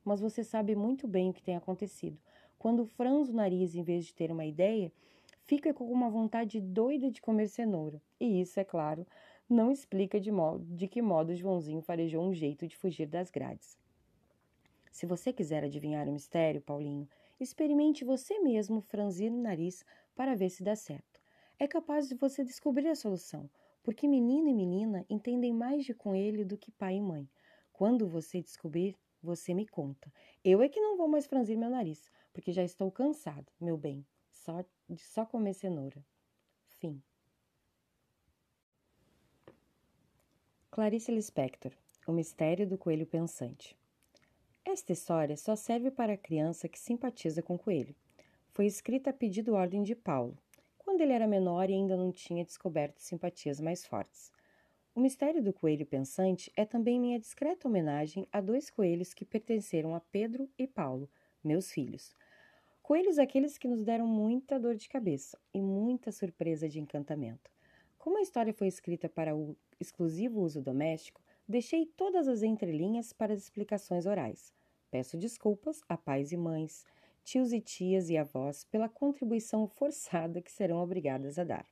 Mas 0.05 0.21
você 0.21 0.43
sabe 0.43 0.75
muito 0.75 1.07
bem 1.07 1.31
o 1.31 1.33
que 1.33 1.45
tem 1.45 1.55
acontecido. 1.55 2.19
Quando 2.59 2.85
franzo 2.85 3.31
o 3.31 3.37
nariz 3.37 3.77
em 3.77 3.85
vez 3.85 4.07
de 4.07 4.15
ter 4.17 4.33
uma 4.33 4.45
ideia, 4.45 4.91
fica 5.45 5.73
com 5.73 5.85
uma 5.93 6.11
vontade 6.11 6.61
doida 6.61 7.09
de 7.09 7.23
comer 7.23 7.47
cenoura. 7.47 8.03
E 8.19 8.41
isso, 8.41 8.59
é 8.59 8.65
claro, 8.65 9.07
não 9.49 9.71
explica 9.71 10.19
de, 10.19 10.33
modo, 10.33 10.65
de 10.75 10.89
que 10.89 11.01
modo 11.01 11.37
Joãozinho 11.37 11.83
farejou 11.83 12.25
um 12.25 12.35
jeito 12.35 12.67
de 12.67 12.77
fugir 12.77 13.07
das 13.07 13.31
grades. 13.31 13.79
Se 14.91 15.07
você 15.07 15.33
quiser 15.33 15.65
adivinhar 15.65 16.09
o 16.09 16.13
mistério, 16.13 16.61
Paulinho, 16.61 17.09
experimente 17.39 18.05
você 18.05 18.39
mesmo 18.41 18.81
franzir 18.81 19.33
o 19.33 19.41
nariz 19.41 19.85
para 20.15 20.35
ver 20.35 20.51
se 20.51 20.63
dá 20.63 20.75
certo. 20.75 21.21
É 21.59 21.67
capaz 21.69 22.09
de 22.09 22.15
você 22.15 22.45
descobrir 22.45 22.89
a 22.89 22.95
solução, 22.95 23.49
porque 23.83 24.09
menino 24.09 24.49
e 24.49 24.55
menina 24.55 25.07
entendem 25.09 25.53
mais 25.53 25.85
de 25.85 25.95
coelho 25.95 26.45
do 26.45 26.59
que 26.59 26.71
pai 26.71 26.97
e 26.97 27.01
mãe. 27.01 27.29
Quando 27.73 28.09
você 28.09 28.43
descobrir, 28.43 28.97
você 29.23 29.55
me 29.55 29.67
conta. 29.67 30.13
Eu 30.45 30.61
é 30.61 30.69
que 30.69 30.81
não 30.81 30.97
vou 30.97 31.09
mais 31.09 31.27
franzir 31.27 31.57
meu 31.57 31.71
nariz, 31.71 32.11
porque 32.33 32.53
já 32.53 32.65
estou 32.65 32.91
cansado, 32.91 33.51
meu 33.61 33.77
bem 33.77 34.05
só, 34.31 34.65
de 34.89 35.03
só 35.03 35.25
comer 35.25 35.55
cenoura. 35.55 36.05
Fim. 36.67 37.03
Clarice 40.71 41.13
Lispector 41.13 41.73
O 42.07 42.13
Mistério 42.13 42.67
do 42.67 42.79
Coelho 42.79 43.07
Pensante 43.07 43.80
Esta 44.65 44.93
história 44.93 45.37
só 45.37 45.57
serve 45.57 45.91
para 45.91 46.15
a 46.15 46.19
criança 46.19 46.69
que 46.69 46.79
simpatiza 46.79 47.43
com 47.43 47.55
o 47.55 47.59
coelho. 47.59 47.95
Foi 48.53 48.67
escrita 48.67 49.11
a 49.11 49.13
pedido 49.13 49.55
ordem 49.55 49.83
de 49.83 49.95
Paulo, 49.95 50.37
quando 50.79 51.01
ele 51.01 51.13
era 51.13 51.27
menor 51.27 51.71
e 51.71 51.75
ainda 51.75 51.97
não 51.97 52.13
tinha 52.13 52.45
descoberto 52.45 52.99
simpatias 52.99 53.61
mais 53.61 53.85
fortes. 53.87 54.33
O 54.95 55.01
mistério 55.01 55.43
do 55.43 55.53
coelho 55.53 55.87
pensante 55.87 56.53
é 56.57 56.65
também 56.65 57.01
minha 57.01 57.19
discreta 57.19 57.69
homenagem 57.69 58.27
a 58.33 58.41
dois 58.41 58.71
coelhos 58.71 59.15
que 59.15 59.25
pertenceram 59.25 59.95
a 59.95 60.01
Pedro 60.01 60.49
e 60.59 60.67
Paulo, 60.67 61.09
meus 61.43 61.71
filhos, 61.71 62.15
Coelhos 62.91 63.21
aqueles 63.21 63.57
que 63.57 63.69
nos 63.69 63.85
deram 63.85 64.05
muita 64.05 64.59
dor 64.59 64.75
de 64.75 64.89
cabeça 64.89 65.39
e 65.55 65.61
muita 65.61 66.11
surpresa 66.11 66.69
de 66.69 66.81
encantamento. 66.81 67.49
Como 67.97 68.19
a 68.19 68.21
história 68.21 68.53
foi 68.53 68.67
escrita 68.67 69.09
para 69.09 69.33
o 69.33 69.57
exclusivo 69.79 70.41
uso 70.41 70.61
doméstico, 70.61 71.23
deixei 71.51 71.85
todas 71.85 72.29
as 72.29 72.43
entrelinhas 72.43 73.13
para 73.13 73.33
as 73.33 73.41
explicações 73.41 74.07
orais. 74.07 74.55
Peço 74.89 75.19
desculpas 75.19 75.81
a 75.89 75.97
pais 75.97 76.31
e 76.31 76.37
mães, 76.37 76.87
tios 77.25 77.53
e 77.53 77.61
tias 77.61 78.09
e 78.09 78.17
avós 78.17 78.65
pela 78.65 78.89
contribuição 78.89 79.67
forçada 79.67 80.41
que 80.41 80.53
serão 80.53 80.81
obrigadas 80.81 81.39
a 81.39 81.45
dar. 81.45 81.67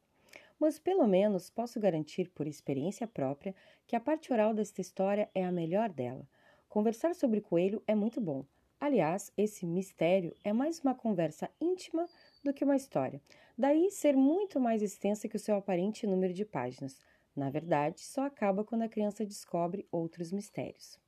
Mas 0.58 0.80
pelo 0.80 1.06
menos 1.06 1.48
posso 1.48 1.78
garantir 1.78 2.28
por 2.30 2.48
experiência 2.48 3.06
própria 3.06 3.54
que 3.86 3.94
a 3.94 4.00
parte 4.00 4.32
oral 4.32 4.52
desta 4.52 4.80
história 4.80 5.30
é 5.32 5.44
a 5.44 5.52
melhor 5.52 5.90
dela. 5.90 6.28
Conversar 6.68 7.14
sobre 7.14 7.40
coelho 7.40 7.80
é 7.86 7.94
muito 7.94 8.20
bom, 8.20 8.44
Aliás, 8.80 9.32
esse 9.36 9.66
mistério 9.66 10.32
é 10.44 10.52
mais 10.52 10.78
uma 10.78 10.94
conversa 10.94 11.50
íntima 11.60 12.08
do 12.44 12.54
que 12.54 12.62
uma 12.62 12.76
história, 12.76 13.20
daí 13.56 13.90
ser 13.90 14.16
muito 14.16 14.60
mais 14.60 14.82
extensa 14.82 15.26
que 15.26 15.34
o 15.34 15.38
seu 15.38 15.56
aparente 15.56 16.06
número 16.06 16.32
de 16.32 16.44
páginas. 16.44 17.00
Na 17.34 17.50
verdade, 17.50 18.00
só 18.00 18.22
acaba 18.22 18.64
quando 18.64 18.82
a 18.82 18.88
criança 18.88 19.24
descobre 19.24 19.86
outros 19.90 20.32
mistérios. 20.32 20.98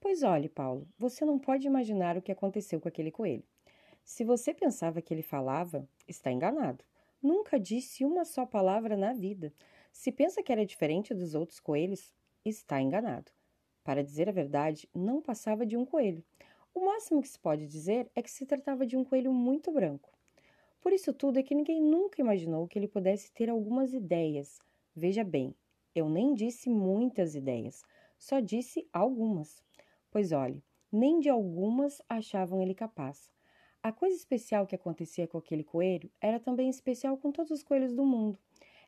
Pois 0.00 0.22
olhe, 0.22 0.48
Paulo, 0.48 0.88
você 0.96 1.24
não 1.24 1.38
pode 1.38 1.66
imaginar 1.66 2.16
o 2.16 2.22
que 2.22 2.30
aconteceu 2.30 2.80
com 2.80 2.88
aquele 2.88 3.10
coelho. 3.10 3.44
Se 4.04 4.24
você 4.24 4.54
pensava 4.54 5.02
que 5.02 5.12
ele 5.12 5.22
falava, 5.22 5.86
está 6.06 6.30
enganado. 6.30 6.84
Nunca 7.20 7.58
disse 7.58 8.04
uma 8.04 8.24
só 8.24 8.46
palavra 8.46 8.96
na 8.96 9.12
vida. 9.12 9.52
Se 9.92 10.12
pensa 10.12 10.42
que 10.42 10.52
era 10.52 10.64
diferente 10.64 11.12
dos 11.12 11.34
outros 11.34 11.58
coelhos, 11.58 12.14
está 12.44 12.80
enganado. 12.80 13.32
Para 13.82 14.04
dizer 14.04 14.28
a 14.28 14.32
verdade, 14.32 14.88
não 14.94 15.20
passava 15.20 15.66
de 15.66 15.76
um 15.76 15.84
coelho. 15.84 16.24
O 16.72 16.84
máximo 16.84 17.20
que 17.20 17.28
se 17.28 17.38
pode 17.38 17.66
dizer 17.66 18.08
é 18.14 18.22
que 18.22 18.30
se 18.30 18.46
tratava 18.46 18.86
de 18.86 18.96
um 18.96 19.04
coelho 19.04 19.32
muito 19.32 19.72
branco. 19.72 20.12
Por 20.80 20.92
isso 20.92 21.12
tudo 21.12 21.38
é 21.38 21.42
que 21.42 21.54
ninguém 21.54 21.80
nunca 21.82 22.20
imaginou 22.20 22.68
que 22.68 22.78
ele 22.78 22.86
pudesse 22.86 23.32
ter 23.32 23.50
algumas 23.50 23.92
ideias. 23.92 24.60
Veja 24.98 25.22
bem, 25.22 25.54
eu 25.94 26.08
nem 26.08 26.34
disse 26.34 26.68
muitas 26.68 27.36
ideias, 27.36 27.84
só 28.18 28.40
disse 28.40 28.84
algumas. 28.92 29.62
Pois 30.10 30.32
olhe, 30.32 30.60
nem 30.90 31.20
de 31.20 31.28
algumas 31.28 32.02
achavam 32.08 32.60
ele 32.60 32.74
capaz. 32.74 33.30
A 33.80 33.92
coisa 33.92 34.16
especial 34.16 34.66
que 34.66 34.74
acontecia 34.74 35.28
com 35.28 35.38
aquele 35.38 35.62
coelho 35.62 36.10
era 36.20 36.40
também 36.40 36.68
especial 36.68 37.16
com 37.16 37.30
todos 37.30 37.52
os 37.52 37.62
coelhos 37.62 37.94
do 37.94 38.04
mundo. 38.04 38.40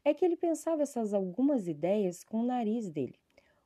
É 0.04 0.12
que 0.12 0.24
ele 0.24 0.34
pensava 0.36 0.82
essas 0.82 1.14
algumas 1.14 1.68
ideias 1.68 2.24
com 2.24 2.38
o 2.38 2.46
nariz 2.46 2.90
dele. 2.90 3.14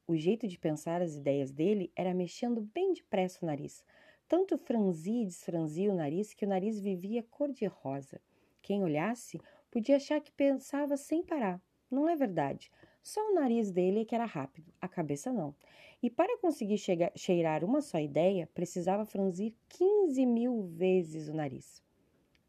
O 0.07 0.15
jeito 0.15 0.47
de 0.47 0.59
pensar 0.59 1.01
as 1.01 1.17
ideias 1.17 1.51
dele 1.51 1.91
era 1.97 2.13
mexendo 2.13 2.61
bem 2.61 2.93
depressa 2.93 3.39
o 3.41 3.47
nariz, 3.47 3.83
tanto 4.29 4.59
franzia 4.59 5.23
e 5.23 5.27
desfranzia 5.27 5.91
o 5.91 5.97
nariz 5.97 6.35
que 6.35 6.45
o 6.45 6.49
nariz 6.49 6.79
vivia 6.79 7.23
cor-de-rosa. 7.23 8.21
Quem 8.61 8.85
olhasse 8.85 9.41
podia 9.71 9.97
achar 9.97 10.21
que 10.21 10.31
pensava 10.31 10.95
sem 10.99 11.23
parar. 11.23 11.59
Não 11.91 12.09
é 12.09 12.17
verdade. 12.17 12.71
Só 13.03 13.21
o 13.31 13.35
nariz 13.35 13.71
dele 13.71 14.01
é 14.01 14.05
que 14.05 14.15
era 14.15 14.25
rápido, 14.25 14.73
a 14.81 14.89
cabeça 14.89 15.33
não. 15.33 15.55
E 16.03 16.11
para 16.11 16.39
conseguir 16.39 16.79
chegar, 16.79 17.13
cheirar 17.15 17.65
uma 17.65 17.81
só 17.81 17.99
ideia, 17.99 18.49
precisava 18.55 19.05
franzir 19.05 19.55
15 19.69 20.25
mil 20.27 20.63
vezes 20.63 21.29
o 21.29 21.35
nariz. 21.35 21.83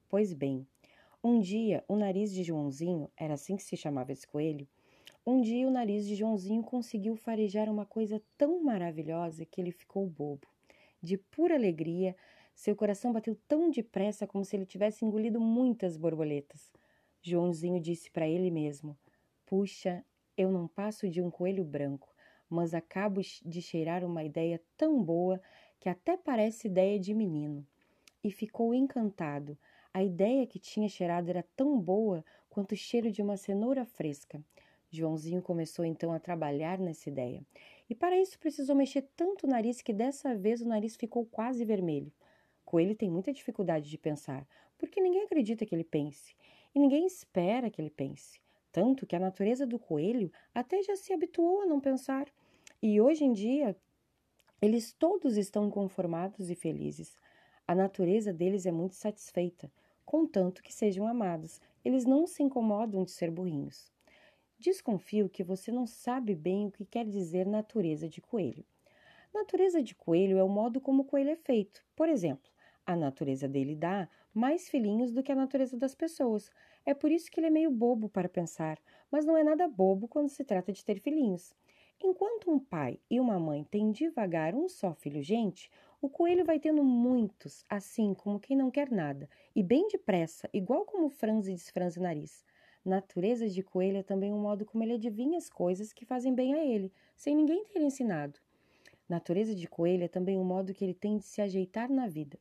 Pois 0.10 0.34
bem, 0.34 0.65
um 1.24 1.39
dia 1.39 1.84
o 1.88 1.96
nariz 1.96 2.34
de 2.34 2.44
Joãozinho, 2.44 3.10
era 3.18 3.34
assim 3.34 3.56
que 3.56 3.63
se 3.63 3.75
chamava 3.75 4.12
esse 4.12 4.27
coelho, 4.27 4.68
um 5.25 5.42
dia 5.42 5.68
o 5.68 5.72
nariz 5.72 6.08
de 6.08 6.15
Joãozinho 6.15 6.63
conseguiu 6.63 7.15
farejar 7.15 7.70
uma 7.70 7.86
coisa 7.86 8.22
tão 8.38 8.63
maravilhosa 8.63 9.46
que 9.46 9.60
ele 9.60 9.72
ficou 9.72 10.06
bobo 10.08 10.48
de 11.06 11.18
pura 11.18 11.56
alegria, 11.56 12.15
seu 12.54 12.75
coração 12.75 13.13
bateu 13.13 13.38
tão 13.48 13.70
depressa 13.70 14.25
como 14.25 14.44
se 14.44 14.56
ele 14.56 14.65
tivesse 14.65 15.06
engolido 15.06 15.39
muitas 15.39 15.96
borboletas. 15.96 16.72
Joãozinho 17.22 17.80
disse 17.80 18.10
para 18.10 18.27
ele 18.27 18.50
mesmo: 18.50 18.98
Puxa, 19.46 20.04
eu 20.38 20.52
não 20.52 20.68
passo 20.68 21.10
de 21.10 21.22
um 21.22 21.30
coelho 21.30 21.64
branco, 21.64 22.14
mas 22.50 22.74
acabo 22.74 23.22
de 23.22 23.62
cheirar 23.62 24.04
uma 24.04 24.24
ideia 24.24 24.62
tão 24.75 25.04
boa 25.04 25.42
que 25.80 25.88
até 25.88 26.18
parece 26.18 26.68
ideia 26.68 27.00
de 27.00 27.14
menino. 27.14 27.66
E 28.24 28.32
ficou 28.32 28.74
encantado. 28.74 29.58
A 29.94 30.04
ideia 30.04 30.48
que 30.48 30.60
tinha 30.60 30.90
cheirado 30.90 31.30
era 31.30 31.46
tão 31.56 31.80
boa 31.80 32.25
quanto 32.50 32.72
o 32.72 32.78
cheiro 32.78 33.12
de 33.12 33.22
uma 33.22 33.38
cenoura 33.38 33.86
fresca. 33.86 34.44
Joãozinho 34.90 35.42
começou 35.42 35.86
então 35.86 36.12
a 36.12 36.20
trabalhar 36.20 36.80
nessa 36.80 37.10
ideia. 37.10 37.46
E 37.90 37.94
para 37.94 38.20
isso 38.20 38.40
precisou 38.40 38.75
mexer 38.75 39.04
tanto 39.16 39.46
o 39.46 39.50
nariz 39.50 39.82
que 39.82 39.94
dessa 39.94 40.36
vez 40.36 40.62
o 40.62 40.68
nariz 40.68 40.96
ficou 40.96 41.25
quase 41.25 41.64
vermelho. 41.64 42.12
Coelho 42.66 42.96
tem 42.96 43.12
muita 43.12 43.32
dificuldade 43.32 43.90
de 43.90 43.98
pensar, 43.98 44.48
porque 44.78 45.00
ninguém 45.00 45.24
acredita 45.24 45.66
que 45.66 45.75
ele 45.75 45.84
pense, 45.84 46.36
e 46.74 46.80
ninguém 46.80 47.06
espera 47.06 47.70
que 47.70 47.80
ele 47.80 47.92
pense. 47.92 48.40
Tanto 48.75 49.05
que 49.08 49.15
a 49.15 49.20
natureza 49.20 49.65
do 49.65 49.79
coelho 49.79 50.29
até 50.53 50.84
já 50.84 50.98
se 50.98 51.13
habituou 51.13 51.62
a 51.62 51.65
não 51.65 51.79
pensar. 51.79 52.27
E 52.84 53.00
hoje 53.00 53.24
em 53.24 53.32
dia, 53.32 53.74
eles 54.62 54.91
todos 54.91 55.38
estão 55.38 55.72
conformados 55.72 56.50
e 56.50 56.55
felizes. 56.55 57.17
A 57.65 57.74
natureza 57.74 58.34
deles 58.34 58.65
é 58.65 58.74
muito 58.74 58.96
satisfeita, 58.96 59.72
contanto 60.05 60.62
que 60.62 60.74
sejam 60.74 61.08
amados. 61.08 61.62
Eles 61.86 62.03
não 62.03 62.27
se 62.27 62.44
incomodam 62.44 63.05
de 63.05 63.12
ser 63.12 63.32
burrinhos. 63.32 63.89
Desconfio 64.60 65.29
que 65.29 65.41
você 65.41 65.72
não 65.72 65.88
sabe 65.88 66.36
bem 66.36 66.67
o 66.67 66.72
que 66.72 66.84
quer 66.84 67.05
dizer 67.05 67.48
natureza 67.48 68.10
de 68.10 68.20
coelho. 68.20 68.65
Natureza 69.34 69.82
de 69.82 69.96
coelho 69.96 70.38
é 70.38 70.44
o 70.44 70.50
modo 70.50 70.82
como 70.82 71.03
o 71.03 71.05
coelho 71.05 71.29
é 71.29 71.38
feito. 71.38 71.82
Por 71.96 72.10
exemplo, 72.10 72.51
a 72.86 72.94
natureza 72.94 73.48
dele 73.48 73.74
dá 73.74 74.10
mais 74.34 74.67
filhinhos 74.67 75.13
do 75.13 75.24
que 75.24 75.32
a 75.32 75.36
natureza 75.36 75.77
das 75.77 75.96
pessoas. 75.96 76.51
É 76.86 76.94
por 76.94 77.12
isso 77.12 77.32
que 77.32 77.39
ele 77.39 77.48
é 77.48 77.50
meio 77.50 77.72
bobo 77.72 78.08
para 78.08 78.30
pensar, 78.30 78.80
mas 79.12 79.25
não 79.25 79.36
é 79.36 79.44
nada 79.44 79.68
bobo 79.68 80.08
quando 80.08 80.30
se 80.30 80.44
trata 80.44 80.72
de 80.72 80.86
ter 80.86 81.00
filhinhos. 81.00 81.56
Enquanto 82.04 82.51
um 82.51 82.60
pai 82.60 83.00
e 83.10 83.20
uma 83.20 83.39
mãe 83.39 83.63
têm 83.63 83.92
devagar 83.92 84.54
um 84.54 84.70
só 84.70 84.94
filho 84.94 85.24
gente, 85.24 85.72
o 86.01 86.10
coelho 86.10 86.46
vai 86.46 86.60
tendo 86.60 86.84
muitos, 86.84 87.65
assim 87.68 88.13
como 88.13 88.39
quem 88.39 88.56
não 88.56 88.70
quer 88.70 88.92
nada, 88.92 89.27
e 89.56 89.63
bem 89.63 89.88
depressa, 89.88 90.48
igual 90.54 90.86
como 90.86 91.10
franze 91.10 91.51
e 91.51 91.56
desfranze 91.56 91.98
o 91.98 92.04
nariz. 92.04 92.46
Natureza 92.84 93.50
de 93.50 93.63
coelho 93.63 93.98
é 93.98 94.04
também 94.04 94.32
um 94.32 94.39
modo 94.39 94.63
como 94.65 94.84
ele 94.84 94.94
adivinha 94.94 95.39
as 95.39 95.50
coisas 95.50 95.92
que 95.92 96.06
fazem 96.06 96.36
bem 96.36 96.54
a 96.54 96.63
ele, 96.63 96.94
sem 97.15 97.36
ninguém 97.36 97.65
ter 97.65 97.82
ensinado. 97.82 98.39
Natureza 99.10 99.56
de 99.56 99.68
coelho 99.68 100.04
é 100.04 100.08
também 100.08 100.38
um 100.38 100.44
modo 100.44 100.74
que 100.74 100.84
ele 100.84 100.94
tem 100.94 101.18
de 101.18 101.25
se 101.25 101.42
ajeitar 101.42 101.89
na 101.89 102.08
vida. 102.08 102.38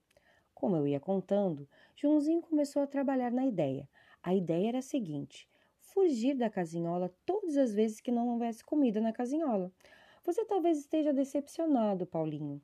Como 0.54 0.76
eu 0.76 0.86
ia 0.86 1.00
contando, 1.00 1.68
Joãozinho 1.96 2.42
começou 2.42 2.82
a 2.82 2.86
trabalhar 2.86 3.30
na 3.30 3.46
ideia. 3.46 3.88
A 4.26 4.34
ideia 4.34 4.68
era 4.68 4.78
a 4.78 4.82
seguinte: 4.82 5.46
fugir 5.78 6.34
da 6.34 6.48
casinhola 6.48 7.14
todas 7.26 7.58
as 7.58 7.74
vezes 7.74 8.00
que 8.00 8.10
não 8.10 8.30
houvesse 8.30 8.64
comida 8.64 8.98
na 8.98 9.12
casinhola. 9.12 9.70
Você 10.24 10.46
talvez 10.46 10.78
esteja 10.78 11.12
decepcionado, 11.12 12.06
Paulinho. 12.06 12.58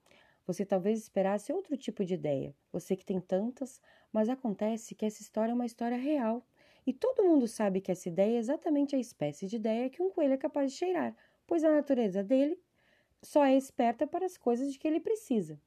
Você 0.46 0.64
talvez 0.64 0.98
esperasse 0.98 1.52
outro 1.52 1.76
tipo 1.76 2.02
de 2.02 2.14
ideia. 2.14 2.56
Você 2.72 2.96
que 2.96 3.04
tem 3.04 3.20
tantas, 3.20 3.78
mas 4.10 4.30
acontece 4.30 4.94
que 4.94 5.04
essa 5.04 5.20
história 5.20 5.52
é 5.52 5.54
uma 5.54 5.66
história 5.66 5.98
real. 5.98 6.42
E 6.86 6.94
todo 6.94 7.22
mundo 7.22 7.46
sabe 7.46 7.82
que 7.82 7.92
essa 7.92 8.08
ideia 8.08 8.36
é 8.36 8.38
exatamente 8.38 8.96
a 8.96 8.98
espécie 8.98 9.46
de 9.46 9.56
ideia 9.56 9.90
que 9.90 10.02
um 10.02 10.10
coelho 10.10 10.32
é 10.32 10.38
capaz 10.38 10.72
de 10.72 10.78
cheirar, 10.78 11.14
pois 11.46 11.62
a 11.62 11.70
natureza 11.70 12.24
dele 12.24 12.58
só 13.22 13.44
é 13.44 13.54
esperta 13.54 14.06
para 14.06 14.24
as 14.24 14.38
coisas 14.38 14.72
de 14.72 14.78
que 14.78 14.88
ele 14.88 14.98
precisa. 14.98 15.60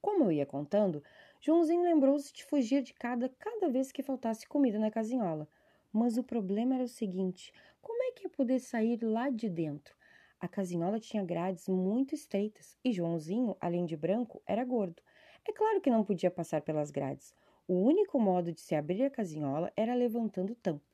Como 0.00 0.22
eu 0.22 0.30
ia 0.30 0.46
contando, 0.46 1.02
Joãozinho 1.46 1.82
lembrou-se 1.82 2.32
de 2.32 2.42
fugir 2.42 2.80
de 2.80 2.94
cada 2.94 3.28
cada 3.28 3.68
vez 3.68 3.92
que 3.92 4.02
faltasse 4.02 4.48
comida 4.48 4.78
na 4.78 4.90
casinhola. 4.90 5.46
Mas 5.92 6.16
o 6.16 6.24
problema 6.24 6.74
era 6.74 6.84
o 6.84 6.88
seguinte: 6.88 7.52
como 7.82 8.02
é 8.02 8.12
que 8.12 8.24
ia 8.24 8.30
poder 8.30 8.58
sair 8.60 9.04
lá 9.04 9.28
de 9.28 9.50
dentro? 9.50 9.94
A 10.40 10.48
casinhola 10.48 10.98
tinha 10.98 11.22
grades 11.22 11.68
muito 11.68 12.14
estreitas 12.14 12.78
e 12.82 12.90
Joãozinho, 12.92 13.54
além 13.60 13.84
de 13.84 13.94
branco, 13.94 14.42
era 14.46 14.64
gordo. 14.64 15.02
É 15.46 15.52
claro 15.52 15.82
que 15.82 15.90
não 15.90 16.02
podia 16.02 16.30
passar 16.30 16.62
pelas 16.62 16.90
grades. 16.90 17.34
O 17.68 17.74
único 17.74 18.18
modo 18.18 18.50
de 18.50 18.62
se 18.62 18.74
abrir 18.74 19.04
a 19.04 19.10
casinhola 19.10 19.70
era 19.76 19.94
levantando 19.94 20.54
o 20.54 20.56
tampo. 20.56 20.86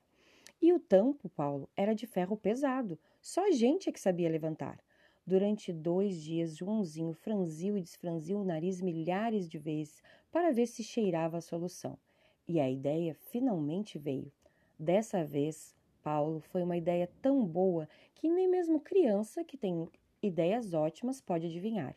E 0.61 0.73
o 0.73 0.81
tampo, 0.81 1.29
Paulo, 1.29 1.71
era 1.77 1.95
de 1.95 2.09
ferro 2.09 2.37
pesado. 2.37 2.99
Só 3.21 3.53
gente 3.53 3.89
é 3.89 3.93
que 3.93 4.01
sabia 4.01 4.29
levantar. 4.29 4.81
Durante 5.31 5.73
dois 5.73 6.21
dias, 6.21 6.57
Joãozinho 6.57 7.13
franziu 7.13 7.79
e 7.79 7.81
desfranziu 7.81 8.41
o 8.41 8.45
nariz 8.45 8.81
milhares 8.81 9.49
de 9.49 9.59
vezes 9.59 10.03
para 10.33 10.51
ver 10.51 10.67
se 10.67 10.83
cheirava 10.83 11.37
a 11.37 11.41
solução. 11.41 11.97
E 12.49 12.59
a 12.59 12.69
ideia 12.69 13.15
finalmente 13.15 13.97
veio. 13.97 14.33
Dessa 14.77 15.25
vez, 15.25 15.73
Paulo 16.03 16.41
foi 16.41 16.65
uma 16.65 16.77
ideia 16.77 17.09
tão 17.23 17.47
boa 17.47 17.89
que 18.13 18.29
nem 18.29 18.49
mesmo 18.49 18.81
criança 18.81 19.45
que 19.45 19.57
tem 19.57 19.89
ideias 20.21 20.75
ótimas 20.75 21.21
pode 21.21 21.47
adivinhar. 21.47 21.95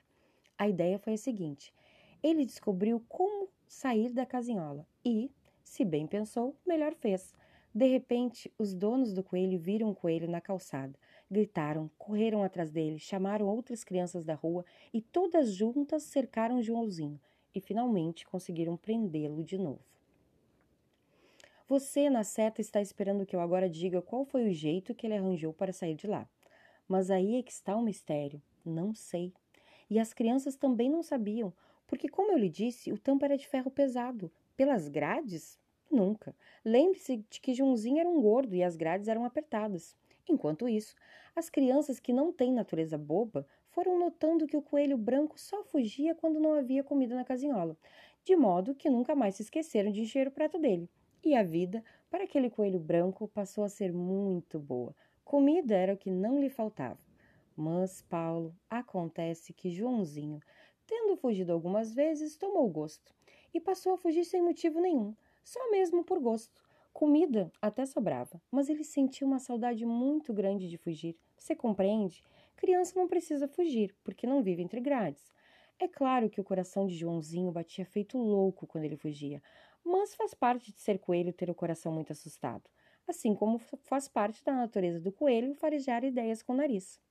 A 0.56 0.70
ideia 0.70 1.00
foi 1.00 1.14
a 1.14 1.18
seguinte: 1.18 1.74
ele 2.22 2.46
descobriu 2.46 3.04
como 3.10 3.50
sair 3.66 4.14
da 4.14 4.28
casinhola 4.28 4.86
e, 5.04 5.32
se 5.64 5.84
bem 5.84 6.06
pensou, 6.06 6.56
melhor 6.64 6.94
fez. 6.94 7.34
De 7.74 7.88
repente, 7.88 8.54
os 8.60 8.76
donos 8.76 9.12
do 9.12 9.24
coelho 9.24 9.58
viram 9.58 9.90
o 9.90 9.96
coelho 9.96 10.30
na 10.30 10.40
calçada, 10.40 10.94
gritaram, 11.34 11.92
correram 11.98 12.44
atrás 12.44 12.72
dele, 12.72 12.98
chamaram 12.98 13.48
outras 13.48 13.84
crianças 13.84 14.24
da 14.24 14.36
rua 14.36 14.64
e 14.94 15.02
todas 15.02 15.54
juntas 15.54 16.04
cercaram 16.04 16.62
Joãozinho 16.62 17.20
e 17.54 17.60
finalmente 17.60 18.26
conseguiram 18.26 18.78
prendê-lo 18.78 19.44
de 19.44 19.58
novo. 19.58 19.82
Você, 21.68 22.10
na 22.10 22.24
certa, 22.24 22.62
está 22.62 22.82
esperando 22.82 23.26
que 23.26 23.36
eu 23.36 23.40
agora 23.40 23.70
diga 23.70 24.02
qual 24.02 24.24
foi 24.26 24.48
o 24.48 24.54
jeito 24.54 24.94
que 24.94 25.08
ele 25.08 25.16
arranjou 25.16 25.54
para 25.54 25.74
sair 25.74 25.96
de 25.96 26.08
lá. 26.08 26.28
Mas 26.88 27.10
aí 27.10 27.36
é 27.38 27.44
que 27.44 27.52
está 27.52 27.76
o 27.76 27.82
mistério. 27.82 28.42
Não 28.64 28.94
sei. 28.94 29.34
E 29.90 29.98
as 30.00 30.14
crianças 30.14 30.56
também 30.56 30.90
não 30.90 31.02
sabiam, 31.02 31.54
porque, 31.88 32.08
como 32.08 32.32
eu 32.32 32.38
lhe 32.38 32.50
disse, 32.50 32.92
o 32.92 32.98
tampo 32.98 33.26
era 33.26 33.38
de 33.38 33.48
ferro 33.48 33.72
pesado. 33.72 34.32
Pelas 34.56 34.88
grades? 34.88 35.58
Nunca. 35.90 36.36
Lembre-se 36.66 37.18
de 37.30 37.40
que 37.40 37.54
Joãozinho 37.54 38.00
era 38.00 38.10
um 38.10 38.22
gordo 38.22 38.56
e 38.56 38.64
as 38.64 38.76
grades 38.76 39.08
eram 39.08 39.26
apertadas. 39.26 39.96
Enquanto 40.28 40.70
isso, 40.70 40.96
as 41.36 41.50
crianças 41.50 42.00
que 42.00 42.14
não 42.14 42.32
têm 42.32 42.54
natureza 42.54 42.98
boba 42.98 43.46
foram 43.70 44.00
notando 44.00 44.48
que 44.48 44.56
o 44.56 44.62
coelho 44.62 44.98
branco 44.98 45.40
só 45.40 45.64
fugia 45.64 46.16
quando 46.16 46.40
não 46.40 46.54
havia 46.54 46.84
comida 46.84 47.16
na 47.16 47.26
casinhola, 47.26 47.78
de 48.24 48.36
modo 48.36 48.76
que 48.76 48.90
nunca 48.90 49.16
mais 49.16 49.36
se 49.36 49.42
esqueceram 49.42 49.92
de 49.92 50.02
encher 50.02 50.28
o 50.28 50.32
prato 50.32 50.58
dele. 50.58 50.90
E 51.24 51.36
a 51.36 51.44
vida, 51.44 51.84
para 52.10 52.24
aquele 52.24 52.50
coelho 52.50 52.80
branco, 52.80 53.28
passou 53.28 53.64
a 53.64 53.70
ser 53.70 53.92
muito 53.92 54.60
boa. 54.60 54.96
Comida 55.24 55.76
era 55.76 55.94
o 55.94 55.98
que 55.98 56.12
não 56.12 56.40
lhe 56.40 56.50
faltava. 56.50 57.00
Mas, 57.56 58.02
Paulo, 58.02 58.56
acontece 58.70 59.54
que 59.54 59.70
Joãozinho, 59.70 60.40
tendo 60.86 61.16
fugido 61.16 61.52
algumas 61.52 61.94
vezes, 61.94 62.38
tomou 62.38 62.68
gosto 62.70 63.14
e 63.54 63.60
passou 63.60 63.94
a 63.94 63.98
fugir 63.98 64.26
sem 64.26 64.42
motivo 64.42 64.80
nenhum, 64.80 65.16
só 65.44 65.72
mesmo 65.72 66.04
por 66.04 66.20
gosto. 66.20 66.63
Comida 66.94 67.52
até 67.60 67.86
sobrava, 67.88 68.40
mas 68.52 68.70
ele 68.70 68.84
sentiu 68.84 69.26
uma 69.26 69.40
saudade 69.40 69.84
muito 69.84 70.32
grande 70.32 70.70
de 70.70 70.78
fugir. 70.78 71.18
Você 71.36 71.56
compreende? 71.56 72.24
Criança 72.56 72.94
não 72.96 73.08
precisa 73.08 73.48
fugir, 73.48 73.96
porque 74.04 74.28
não 74.28 74.44
vive 74.44 74.62
entre 74.62 74.80
grades. 74.80 75.34
É 75.80 75.88
claro 75.88 76.30
que 76.30 76.40
o 76.40 76.44
coração 76.44 76.86
de 76.86 76.96
Joãozinho 76.96 77.52
batia 77.52 77.84
feito 77.84 78.18
louco 78.18 78.68
quando 78.68 78.84
ele 78.86 78.96
fugia, 78.96 79.42
mas 79.84 80.14
faz 80.14 80.36
parte 80.36 80.72
de 80.72 80.80
ser 80.80 81.00
coelho 81.00 81.34
ter 81.34 81.50
o 81.50 81.56
coração 81.56 81.92
muito 81.92 82.12
assustado, 82.12 82.70
assim 83.08 83.34
como 83.34 83.58
faz 83.58 84.08
parte 84.08 84.44
da 84.44 84.54
natureza 84.54 85.02
do 85.02 85.12
coelho 85.12 85.56
farejar 85.56 86.04
ideias 86.04 86.44
com 86.44 86.54
o 86.54 86.58
nariz. 86.58 87.02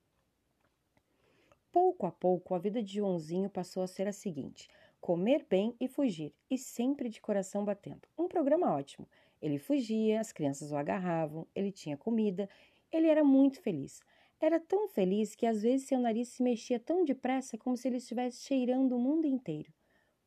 Pouco 1.73 2.07
a 2.07 2.13
pouco, 2.13 2.55
a 2.55 2.59
vida 2.59 2.83
de 2.83 2.95
Joãozinho 2.95 3.51
passou 3.51 3.83
a 3.83 3.87
ser 3.89 4.07
a 4.07 4.13
seguinte: 4.13 4.69
comer 5.01 5.45
bem 5.51 5.75
e 5.81 5.89
fugir, 5.89 6.33
e 6.49 6.57
sempre 6.57 7.09
de 7.09 7.21
coração 7.21 7.65
batendo. 7.65 8.07
Um 8.17 8.29
programa 8.29 8.73
ótimo. 8.73 9.09
Ele 9.43 9.59
fugia, 9.59 10.21
as 10.21 10.33
crianças 10.33 10.73
o 10.73 10.77
agarravam, 10.77 11.47
ele 11.55 11.73
tinha 11.73 11.97
comida, 11.97 12.49
ele 12.91 13.09
era 13.09 13.25
muito 13.25 13.61
feliz. 13.61 14.01
Era 14.41 14.59
tão 14.59 14.89
feliz 14.89 15.35
que 15.35 15.45
às 15.45 15.63
vezes 15.63 15.87
seu 15.87 15.99
nariz 15.99 16.29
se 16.29 16.43
mexia 16.43 16.79
tão 16.79 17.05
depressa 17.05 17.59
como 17.59 17.77
se 17.77 17.89
ele 17.89 17.99
estivesse 17.99 18.45
cheirando 18.45 18.97
o 18.97 18.99
mundo 18.99 19.27
inteiro. 19.27 19.73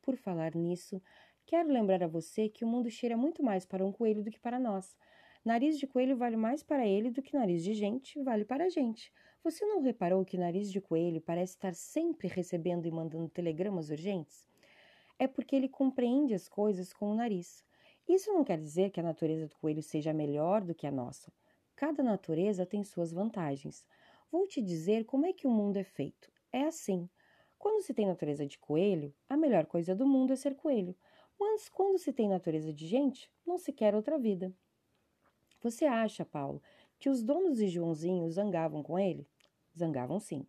Por 0.02 0.16
falar 0.16 0.54
nisso, 0.54 1.02
Quero 1.46 1.72
lembrar 1.72 2.02
a 2.02 2.08
você 2.08 2.48
que 2.48 2.64
o 2.64 2.68
mundo 2.68 2.90
cheira 2.90 3.16
muito 3.16 3.40
mais 3.40 3.64
para 3.64 3.86
um 3.86 3.92
coelho 3.92 4.24
do 4.24 4.32
que 4.32 4.38
para 4.38 4.58
nós. 4.58 4.96
Nariz 5.44 5.78
de 5.78 5.86
coelho 5.86 6.16
vale 6.16 6.36
mais 6.36 6.60
para 6.60 6.84
ele 6.84 7.08
do 7.08 7.22
que 7.22 7.36
nariz 7.36 7.62
de 7.62 7.72
gente 7.72 8.20
vale 8.20 8.44
para 8.44 8.64
a 8.64 8.68
gente. 8.68 9.12
Você 9.44 9.64
não 9.64 9.80
reparou 9.80 10.24
que 10.24 10.36
nariz 10.36 10.72
de 10.72 10.80
coelho 10.80 11.20
parece 11.20 11.52
estar 11.52 11.72
sempre 11.72 12.26
recebendo 12.26 12.86
e 12.86 12.90
mandando 12.90 13.28
telegramas 13.28 13.90
urgentes? 13.90 14.44
É 15.20 15.28
porque 15.28 15.54
ele 15.54 15.68
compreende 15.68 16.34
as 16.34 16.48
coisas 16.48 16.92
com 16.92 17.12
o 17.12 17.14
nariz. 17.14 17.64
Isso 18.08 18.32
não 18.32 18.44
quer 18.44 18.58
dizer 18.58 18.90
que 18.90 19.00
a 19.00 19.02
natureza 19.02 19.48
do 19.48 19.56
coelho 19.56 19.82
seja 19.82 20.12
melhor 20.12 20.62
do 20.62 20.74
que 20.74 20.86
a 20.86 20.92
nossa. 20.92 21.32
Cada 21.74 22.02
natureza 22.02 22.64
tem 22.64 22.84
suas 22.84 23.12
vantagens. 23.12 23.84
Vou 24.30 24.46
te 24.46 24.62
dizer 24.62 25.04
como 25.04 25.26
é 25.26 25.32
que 25.32 25.46
o 25.46 25.50
mundo 25.50 25.76
é 25.76 25.84
feito. 25.84 26.30
É 26.52 26.64
assim. 26.64 27.08
Quando 27.58 27.82
se 27.82 27.92
tem 27.92 28.06
natureza 28.06 28.46
de 28.46 28.58
coelho, 28.58 29.14
a 29.28 29.36
melhor 29.36 29.66
coisa 29.66 29.94
do 29.94 30.06
mundo 30.06 30.32
é 30.32 30.36
ser 30.36 30.54
coelho. 30.54 30.94
Mas 31.38 31.68
quando 31.68 31.98
se 31.98 32.12
tem 32.12 32.28
natureza 32.28 32.72
de 32.72 32.86
gente, 32.86 33.30
não 33.46 33.58
se 33.58 33.72
quer 33.72 33.94
outra 33.94 34.18
vida. 34.18 34.52
Você 35.62 35.84
acha, 35.84 36.24
Paulo, 36.24 36.62
que 36.98 37.10
os 37.10 37.22
donos 37.22 37.58
de 37.58 37.68
Joãozinho 37.68 38.30
zangavam 38.30 38.82
com 38.82 38.98
ele? 38.98 39.26
Zangavam 39.76 40.18
sim. 40.18 40.46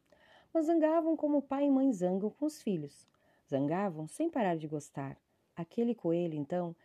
Mas 0.54 0.68
zangavam 0.68 1.18
como 1.18 1.42
pai 1.42 1.66
e 1.66 1.72
mãe 1.72 1.92
zangam 1.92 2.30
com 2.30 2.46
os 2.46 2.62
filhos. 2.62 3.08
Zangavam 3.50 4.08
sem 4.08 4.30
parar 4.30 4.56
de 4.56 4.68
gostar. 4.68 5.18
Aquele 5.56 5.96
coelho, 5.96 6.36
então, 6.36 6.76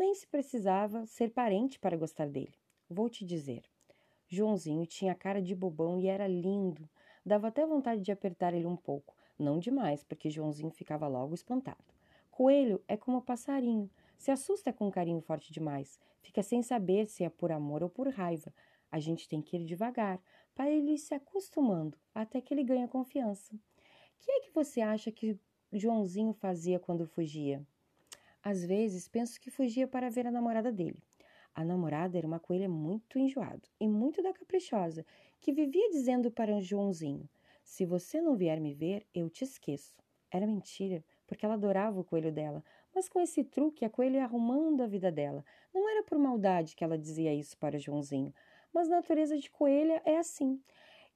nem 0.00 0.14
se 0.14 0.26
precisava 0.26 1.04
ser 1.04 1.30
parente 1.30 1.78
para 1.78 1.94
gostar 1.94 2.26
dele. 2.26 2.54
Vou 2.88 3.10
te 3.10 3.22
dizer. 3.22 3.62
Joãozinho 4.26 4.86
tinha 4.86 5.14
cara 5.14 5.42
de 5.42 5.54
bobão 5.54 6.00
e 6.00 6.06
era 6.06 6.26
lindo. 6.26 6.88
Dava 7.24 7.48
até 7.48 7.66
vontade 7.66 8.00
de 8.00 8.10
apertar 8.10 8.54
ele 8.54 8.64
um 8.64 8.76
pouco. 8.76 9.14
Não 9.38 9.58
demais, 9.58 10.02
porque 10.02 10.30
Joãozinho 10.30 10.70
ficava 10.70 11.06
logo 11.06 11.34
espantado. 11.34 11.84
Coelho 12.30 12.82
é 12.88 12.96
como 12.96 13.20
passarinho. 13.20 13.90
Se 14.16 14.30
assusta 14.30 14.72
com 14.72 14.88
um 14.88 14.90
carinho 14.90 15.20
forte 15.20 15.52
demais. 15.52 16.00
Fica 16.22 16.42
sem 16.42 16.62
saber 16.62 17.06
se 17.06 17.22
é 17.22 17.28
por 17.28 17.52
amor 17.52 17.82
ou 17.82 17.90
por 17.90 18.08
raiva. 18.08 18.54
A 18.90 18.98
gente 18.98 19.28
tem 19.28 19.42
que 19.42 19.58
ir 19.58 19.66
devagar, 19.66 20.18
para 20.54 20.70
ele 20.70 20.92
ir 20.92 20.98
se 20.98 21.12
acostumando, 21.12 21.98
até 22.14 22.40
que 22.40 22.54
ele 22.54 22.64
ganha 22.64 22.88
confiança. 22.88 23.54
O 23.54 23.58
que 24.18 24.32
é 24.32 24.40
que 24.40 24.50
você 24.50 24.80
acha 24.80 25.12
que 25.12 25.38
Joãozinho 25.70 26.32
fazia 26.32 26.80
quando 26.80 27.06
fugia? 27.06 27.62
Às 28.42 28.64
vezes 28.64 29.06
penso 29.06 29.38
que 29.38 29.50
fugia 29.50 29.86
para 29.86 30.08
ver 30.08 30.26
a 30.26 30.30
namorada 30.30 30.72
dele. 30.72 31.02
A 31.54 31.62
namorada 31.62 32.16
era 32.16 32.26
uma 32.26 32.40
coelha 32.40 32.68
muito 32.68 33.18
enjoada 33.18 33.60
e 33.78 33.86
muito 33.86 34.22
da 34.22 34.32
caprichosa, 34.32 35.04
que 35.40 35.52
vivia 35.52 35.90
dizendo 35.90 36.30
para 36.30 36.56
o 36.56 36.60
Joãozinho: 36.60 37.28
Se 37.62 37.84
você 37.84 38.20
não 38.20 38.36
vier 38.36 38.58
me 38.60 38.72
ver, 38.72 39.06
eu 39.12 39.28
te 39.28 39.44
esqueço. 39.44 39.94
Era 40.30 40.46
mentira, 40.46 41.04
porque 41.26 41.44
ela 41.44 41.54
adorava 41.54 42.00
o 42.00 42.04
coelho 42.04 42.32
dela, 42.32 42.64
mas 42.94 43.08
com 43.08 43.20
esse 43.20 43.44
truque 43.44 43.84
a 43.84 43.90
coelha 43.90 44.18
ia 44.18 44.24
arrumando 44.24 44.80
a 44.80 44.86
vida 44.86 45.12
dela. 45.12 45.44
Não 45.74 45.88
era 45.88 46.02
por 46.02 46.18
maldade 46.18 46.74
que 46.74 46.84
ela 46.84 46.96
dizia 46.96 47.34
isso 47.34 47.58
para 47.58 47.78
Joãozinho, 47.78 48.32
mas 48.72 48.88
a 48.88 48.96
natureza 48.96 49.36
de 49.36 49.50
coelha 49.50 50.00
é 50.04 50.16
assim. 50.16 50.62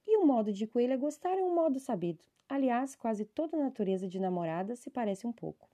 E 0.05 0.17
o 0.17 0.25
modo 0.27 0.53
de 0.53 0.67
coelha 0.67 0.95
gostar 0.95 1.37
é 1.37 1.43
um 1.43 1.55
modo 1.55 1.79
sabido. 1.79 2.23
Aliás, 2.47 2.95
quase 2.95 3.25
toda 3.25 3.57
a 3.57 3.59
natureza 3.59 4.07
de 4.07 4.19
namorada 4.19 4.75
se 4.75 4.91
parece 4.91 5.25
um 5.25 5.33
pouco. 5.33 5.67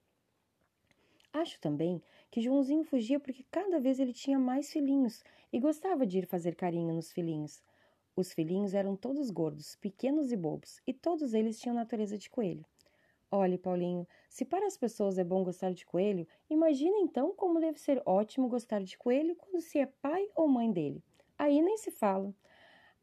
Acho 1.34 1.60
também 1.62 2.02
que 2.30 2.42
Joãozinho 2.42 2.84
fugia 2.84 3.20
porque 3.20 3.46
cada 3.50 3.80
vez 3.80 4.00
ele 4.00 4.12
tinha 4.12 4.38
mais 4.38 4.72
filhinhos 4.72 5.24
e 5.52 5.60
gostava 5.60 6.06
de 6.06 6.20
ir 6.20 6.26
fazer 6.26 6.56
carinho 6.56 6.94
nos 6.94 7.12
filhinhos. 7.12 7.64
Os 8.16 8.34
filhinhos 8.34 8.74
eram 8.74 8.98
todos 8.98 9.32
gordos, 9.32 9.78
pequenos 9.78 10.34
e 10.34 10.36
bobos, 10.36 10.82
e 10.86 10.94
todos 10.94 11.34
eles 11.34 11.58
tinham 11.58 11.74
natureza 11.74 12.18
de 12.18 12.30
coelho. 12.30 12.66
Olhe, 13.32 13.58
Paulinho, 13.58 14.06
se 14.30 14.44
para 14.44 14.68
as 14.68 14.76
pessoas 14.76 15.18
é 15.18 15.24
bom 15.24 15.42
gostar 15.42 15.72
de 15.74 15.86
coelho, 15.86 16.28
imagina 16.50 16.98
então 16.98 17.34
como 17.34 17.62
deve 17.62 17.80
ser 17.80 18.02
ótimo 18.06 18.50
gostar 18.50 18.84
de 18.84 18.98
coelho 18.98 19.34
quando 19.38 19.62
se 19.62 19.80
é 19.80 19.86
pai 19.86 20.28
ou 20.36 20.50
mãe 20.50 20.70
dele. 20.70 21.02
Aí 21.38 21.62
nem 21.62 21.78
se 21.78 21.92
fala. 21.92 22.36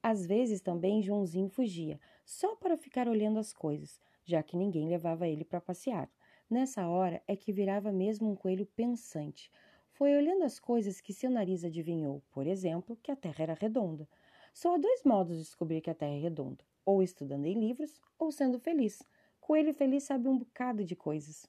Às 0.03 0.27
vezes 0.27 0.61
também 0.61 1.03
Joãozinho 1.03 1.49
fugia, 1.49 1.99
só 2.27 2.55
para 2.57 2.77
ficar 2.77 3.09
olhando 3.09 3.38
as 3.38 3.55
coisas, 3.55 3.99
já 4.23 4.43
que 4.43 4.55
ninguém 4.55 4.87
levava 4.87 5.27
ele 5.27 5.47
para 5.47 5.62
passear. 5.62 6.11
Nessa 6.51 6.89
hora 6.89 7.23
é 7.29 7.37
que 7.37 7.53
virava 7.53 7.93
mesmo 7.93 8.31
um 8.31 8.35
coelho 8.35 8.65
pensante. 8.65 9.53
Foi 9.91 10.17
olhando 10.17 10.45
as 10.45 10.59
coisas 10.59 10.99
que 10.99 11.13
seu 11.13 11.31
nariz 11.31 11.63
adivinhou, 11.63 12.23
por 12.31 12.47
exemplo, 12.47 12.99
que 13.03 13.11
a 13.11 13.17
Terra 13.17 13.43
era 13.43 13.53
redonda. 13.53 14.09
Só 14.55 14.75
há 14.75 14.79
dois 14.79 15.03
modos 15.05 15.37
de 15.37 15.43
descobrir 15.43 15.83
que 15.83 15.91
a 15.91 15.95
Terra 15.95 16.15
é 16.15 16.21
redonda: 16.21 16.65
ou 16.87 17.03
estudando 17.03 17.45
em 17.45 17.61
livros, 17.61 18.01
ou 18.19 18.33
sendo 18.33 18.59
feliz. 18.59 19.03
Coelho 19.39 19.75
feliz 19.75 20.05
sabe 20.05 20.27
um 20.27 20.39
bocado 20.39 20.83
de 20.83 20.97
coisas. 20.97 21.47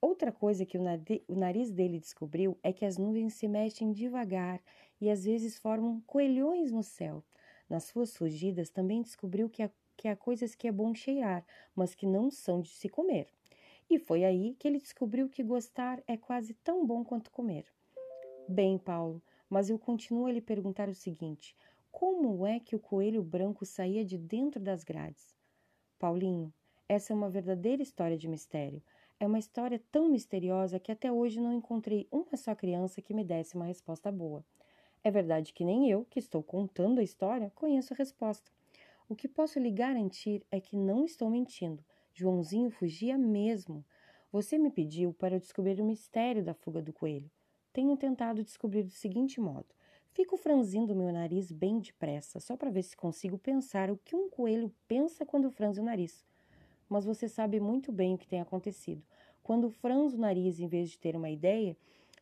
Outra 0.00 0.30
coisa 0.30 0.64
que 0.64 0.78
o 0.78 1.34
nariz 1.34 1.72
dele 1.72 1.98
descobriu 1.98 2.56
é 2.62 2.72
que 2.72 2.84
as 2.84 2.96
nuvens 2.96 3.34
se 3.34 3.48
mexem 3.48 3.90
devagar 3.90 4.62
e 5.00 5.10
às 5.10 5.24
vezes 5.24 5.58
formam 5.58 6.00
coelhões 6.02 6.70
no 6.70 6.84
céu. 6.84 7.24
Nas 7.68 7.84
suas 7.84 8.16
fugidas, 8.16 8.70
também 8.70 9.02
descobriu 9.02 9.50
que 9.50 9.64
há, 9.64 9.70
que 9.96 10.06
há 10.06 10.14
coisas 10.14 10.54
que 10.54 10.68
é 10.68 10.72
bom 10.72 10.94
cheirar, 10.94 11.44
mas 11.74 11.92
que 11.92 12.06
não 12.06 12.30
são 12.30 12.60
de 12.60 12.70
se 12.70 12.88
comer. 12.88 13.26
E 13.90 13.98
foi 13.98 14.24
aí 14.24 14.54
que 14.58 14.68
ele 14.68 14.78
descobriu 14.78 15.28
que 15.28 15.42
gostar 15.42 16.02
é 16.06 16.16
quase 16.16 16.54
tão 16.54 16.86
bom 16.86 17.04
quanto 17.04 17.30
comer. 17.30 17.64
Bem, 18.46 18.78
Paulo, 18.78 19.22
mas 19.48 19.70
eu 19.70 19.78
continuo 19.78 20.26
a 20.26 20.32
lhe 20.32 20.40
perguntar 20.40 20.88
o 20.88 20.94
seguinte: 20.94 21.56
como 21.90 22.46
é 22.46 22.60
que 22.60 22.76
o 22.76 22.78
coelho 22.78 23.22
branco 23.22 23.64
saía 23.64 24.04
de 24.04 24.18
dentro 24.18 24.60
das 24.60 24.84
grades? 24.84 25.34
Paulinho, 25.98 26.52
essa 26.88 27.12
é 27.12 27.16
uma 27.16 27.30
verdadeira 27.30 27.82
história 27.82 28.16
de 28.16 28.28
mistério. 28.28 28.82
É 29.20 29.26
uma 29.26 29.38
história 29.38 29.82
tão 29.90 30.08
misteriosa 30.08 30.78
que 30.78 30.92
até 30.92 31.10
hoje 31.10 31.40
não 31.40 31.52
encontrei 31.52 32.06
uma 32.10 32.36
só 32.36 32.54
criança 32.54 33.02
que 33.02 33.12
me 33.12 33.24
desse 33.24 33.56
uma 33.56 33.64
resposta 33.64 34.12
boa. 34.12 34.44
É 35.02 35.10
verdade 35.10 35.52
que 35.52 35.64
nem 35.64 35.90
eu, 35.90 36.04
que 36.04 36.18
estou 36.18 36.42
contando 36.42 37.00
a 37.00 37.02
história, 37.02 37.52
conheço 37.54 37.92
a 37.92 37.96
resposta. 37.96 38.50
O 39.08 39.16
que 39.16 39.26
posso 39.26 39.58
lhe 39.58 39.70
garantir 39.70 40.44
é 40.50 40.60
que 40.60 40.76
não 40.76 41.04
estou 41.04 41.28
mentindo. 41.30 41.82
Joãozinho 42.18 42.68
fugia 42.68 43.16
mesmo. 43.16 43.84
Você 44.32 44.58
me 44.58 44.72
pediu 44.72 45.14
para 45.14 45.38
descobrir 45.38 45.80
o 45.80 45.84
mistério 45.84 46.42
da 46.42 46.52
fuga 46.52 46.82
do 46.82 46.92
coelho. 46.92 47.30
Tenho 47.72 47.96
tentado 47.96 48.42
descobrir 48.42 48.82
do 48.82 48.90
seguinte 48.90 49.40
modo: 49.40 49.66
fico 50.10 50.36
franzindo 50.36 50.96
meu 50.96 51.12
nariz 51.12 51.52
bem 51.52 51.78
depressa, 51.78 52.40
só 52.40 52.56
para 52.56 52.72
ver 52.72 52.82
se 52.82 52.96
consigo 52.96 53.38
pensar 53.38 53.88
o 53.88 53.96
que 53.96 54.16
um 54.16 54.28
coelho 54.28 54.74
pensa 54.88 55.24
quando 55.24 55.48
franze 55.48 55.78
o 55.78 55.84
nariz. 55.84 56.24
Mas 56.88 57.04
você 57.04 57.28
sabe 57.28 57.60
muito 57.60 57.92
bem 57.92 58.14
o 58.14 58.18
que 58.18 58.26
tem 58.26 58.40
acontecido. 58.40 59.00
Quando 59.40 59.70
franzo 59.70 60.16
o 60.16 60.20
nariz 60.20 60.58
em 60.58 60.66
vez 60.66 60.90
de 60.90 60.98
ter 60.98 61.14
uma 61.14 61.30
ideia, 61.30 61.76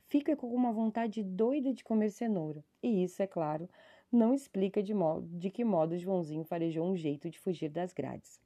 fica 0.09 0.37
com 0.37 0.54
uma 0.54 0.72
vontade 0.72 1.22
doida 1.22 1.72
de 1.72 1.82
comer 1.82 2.11
cenoura. 2.11 2.62
E 2.82 3.02
isso, 3.02 3.22
é 3.22 3.26
claro, 3.26 3.66
não 4.12 4.35
explica 4.35 4.82
de, 4.82 4.92
modo, 4.92 5.26
de 5.38 5.48
que 5.48 5.64
modo 5.64 5.96
Joãozinho 5.96 6.44
farejou 6.44 6.87
um 6.87 6.94
jeito 6.94 7.30
de 7.30 7.38
fugir 7.38 7.70
das 7.70 7.94
grades. 7.94 8.44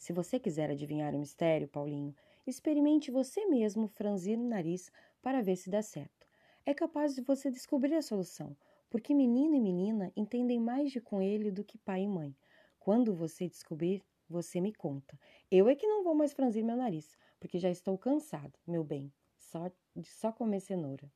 Se 0.00 0.14
você 0.14 0.40
quiser 0.40 0.70
adivinhar 0.70 1.14
o 1.14 1.18
mistério, 1.18 1.68
Paulinho, 1.68 2.16
experimente 2.46 3.10
você 3.10 3.44
mesmo 3.44 3.86
franzir 3.86 4.38
o 4.38 4.48
nariz 4.48 4.90
para 5.20 5.42
ver 5.42 5.56
se 5.56 5.68
dá 5.68 5.82
certo. 5.82 6.26
É 6.64 6.72
capaz 6.72 7.14
de 7.14 7.20
você 7.20 7.50
descobrir 7.50 7.94
a 7.94 8.00
solução, 8.00 8.56
porque 8.88 9.12
menino 9.12 9.54
e 9.54 9.60
menina 9.60 10.10
entendem 10.16 10.58
mais 10.58 10.90
de 10.90 11.02
coelho 11.02 11.52
do 11.52 11.62
que 11.62 11.76
pai 11.76 12.04
e 12.04 12.08
mãe. 12.08 12.34
Quando 12.78 13.14
você 13.14 13.46
descobrir, 13.46 14.02
você 14.26 14.58
me 14.58 14.72
conta. 14.72 15.20
Eu 15.50 15.68
é 15.68 15.74
que 15.74 15.86
não 15.86 16.02
vou 16.02 16.14
mais 16.14 16.32
franzir 16.32 16.64
meu 16.64 16.78
nariz, 16.78 17.18
porque 17.38 17.58
já 17.58 17.68
estou 17.68 17.98
cansado, 17.98 18.58
meu 18.66 18.82
bem 18.82 19.12
só, 19.36 19.70
de 19.94 20.08
só 20.08 20.32
comer 20.32 20.60
cenoura. 20.60 21.12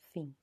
Fim. 0.00 0.34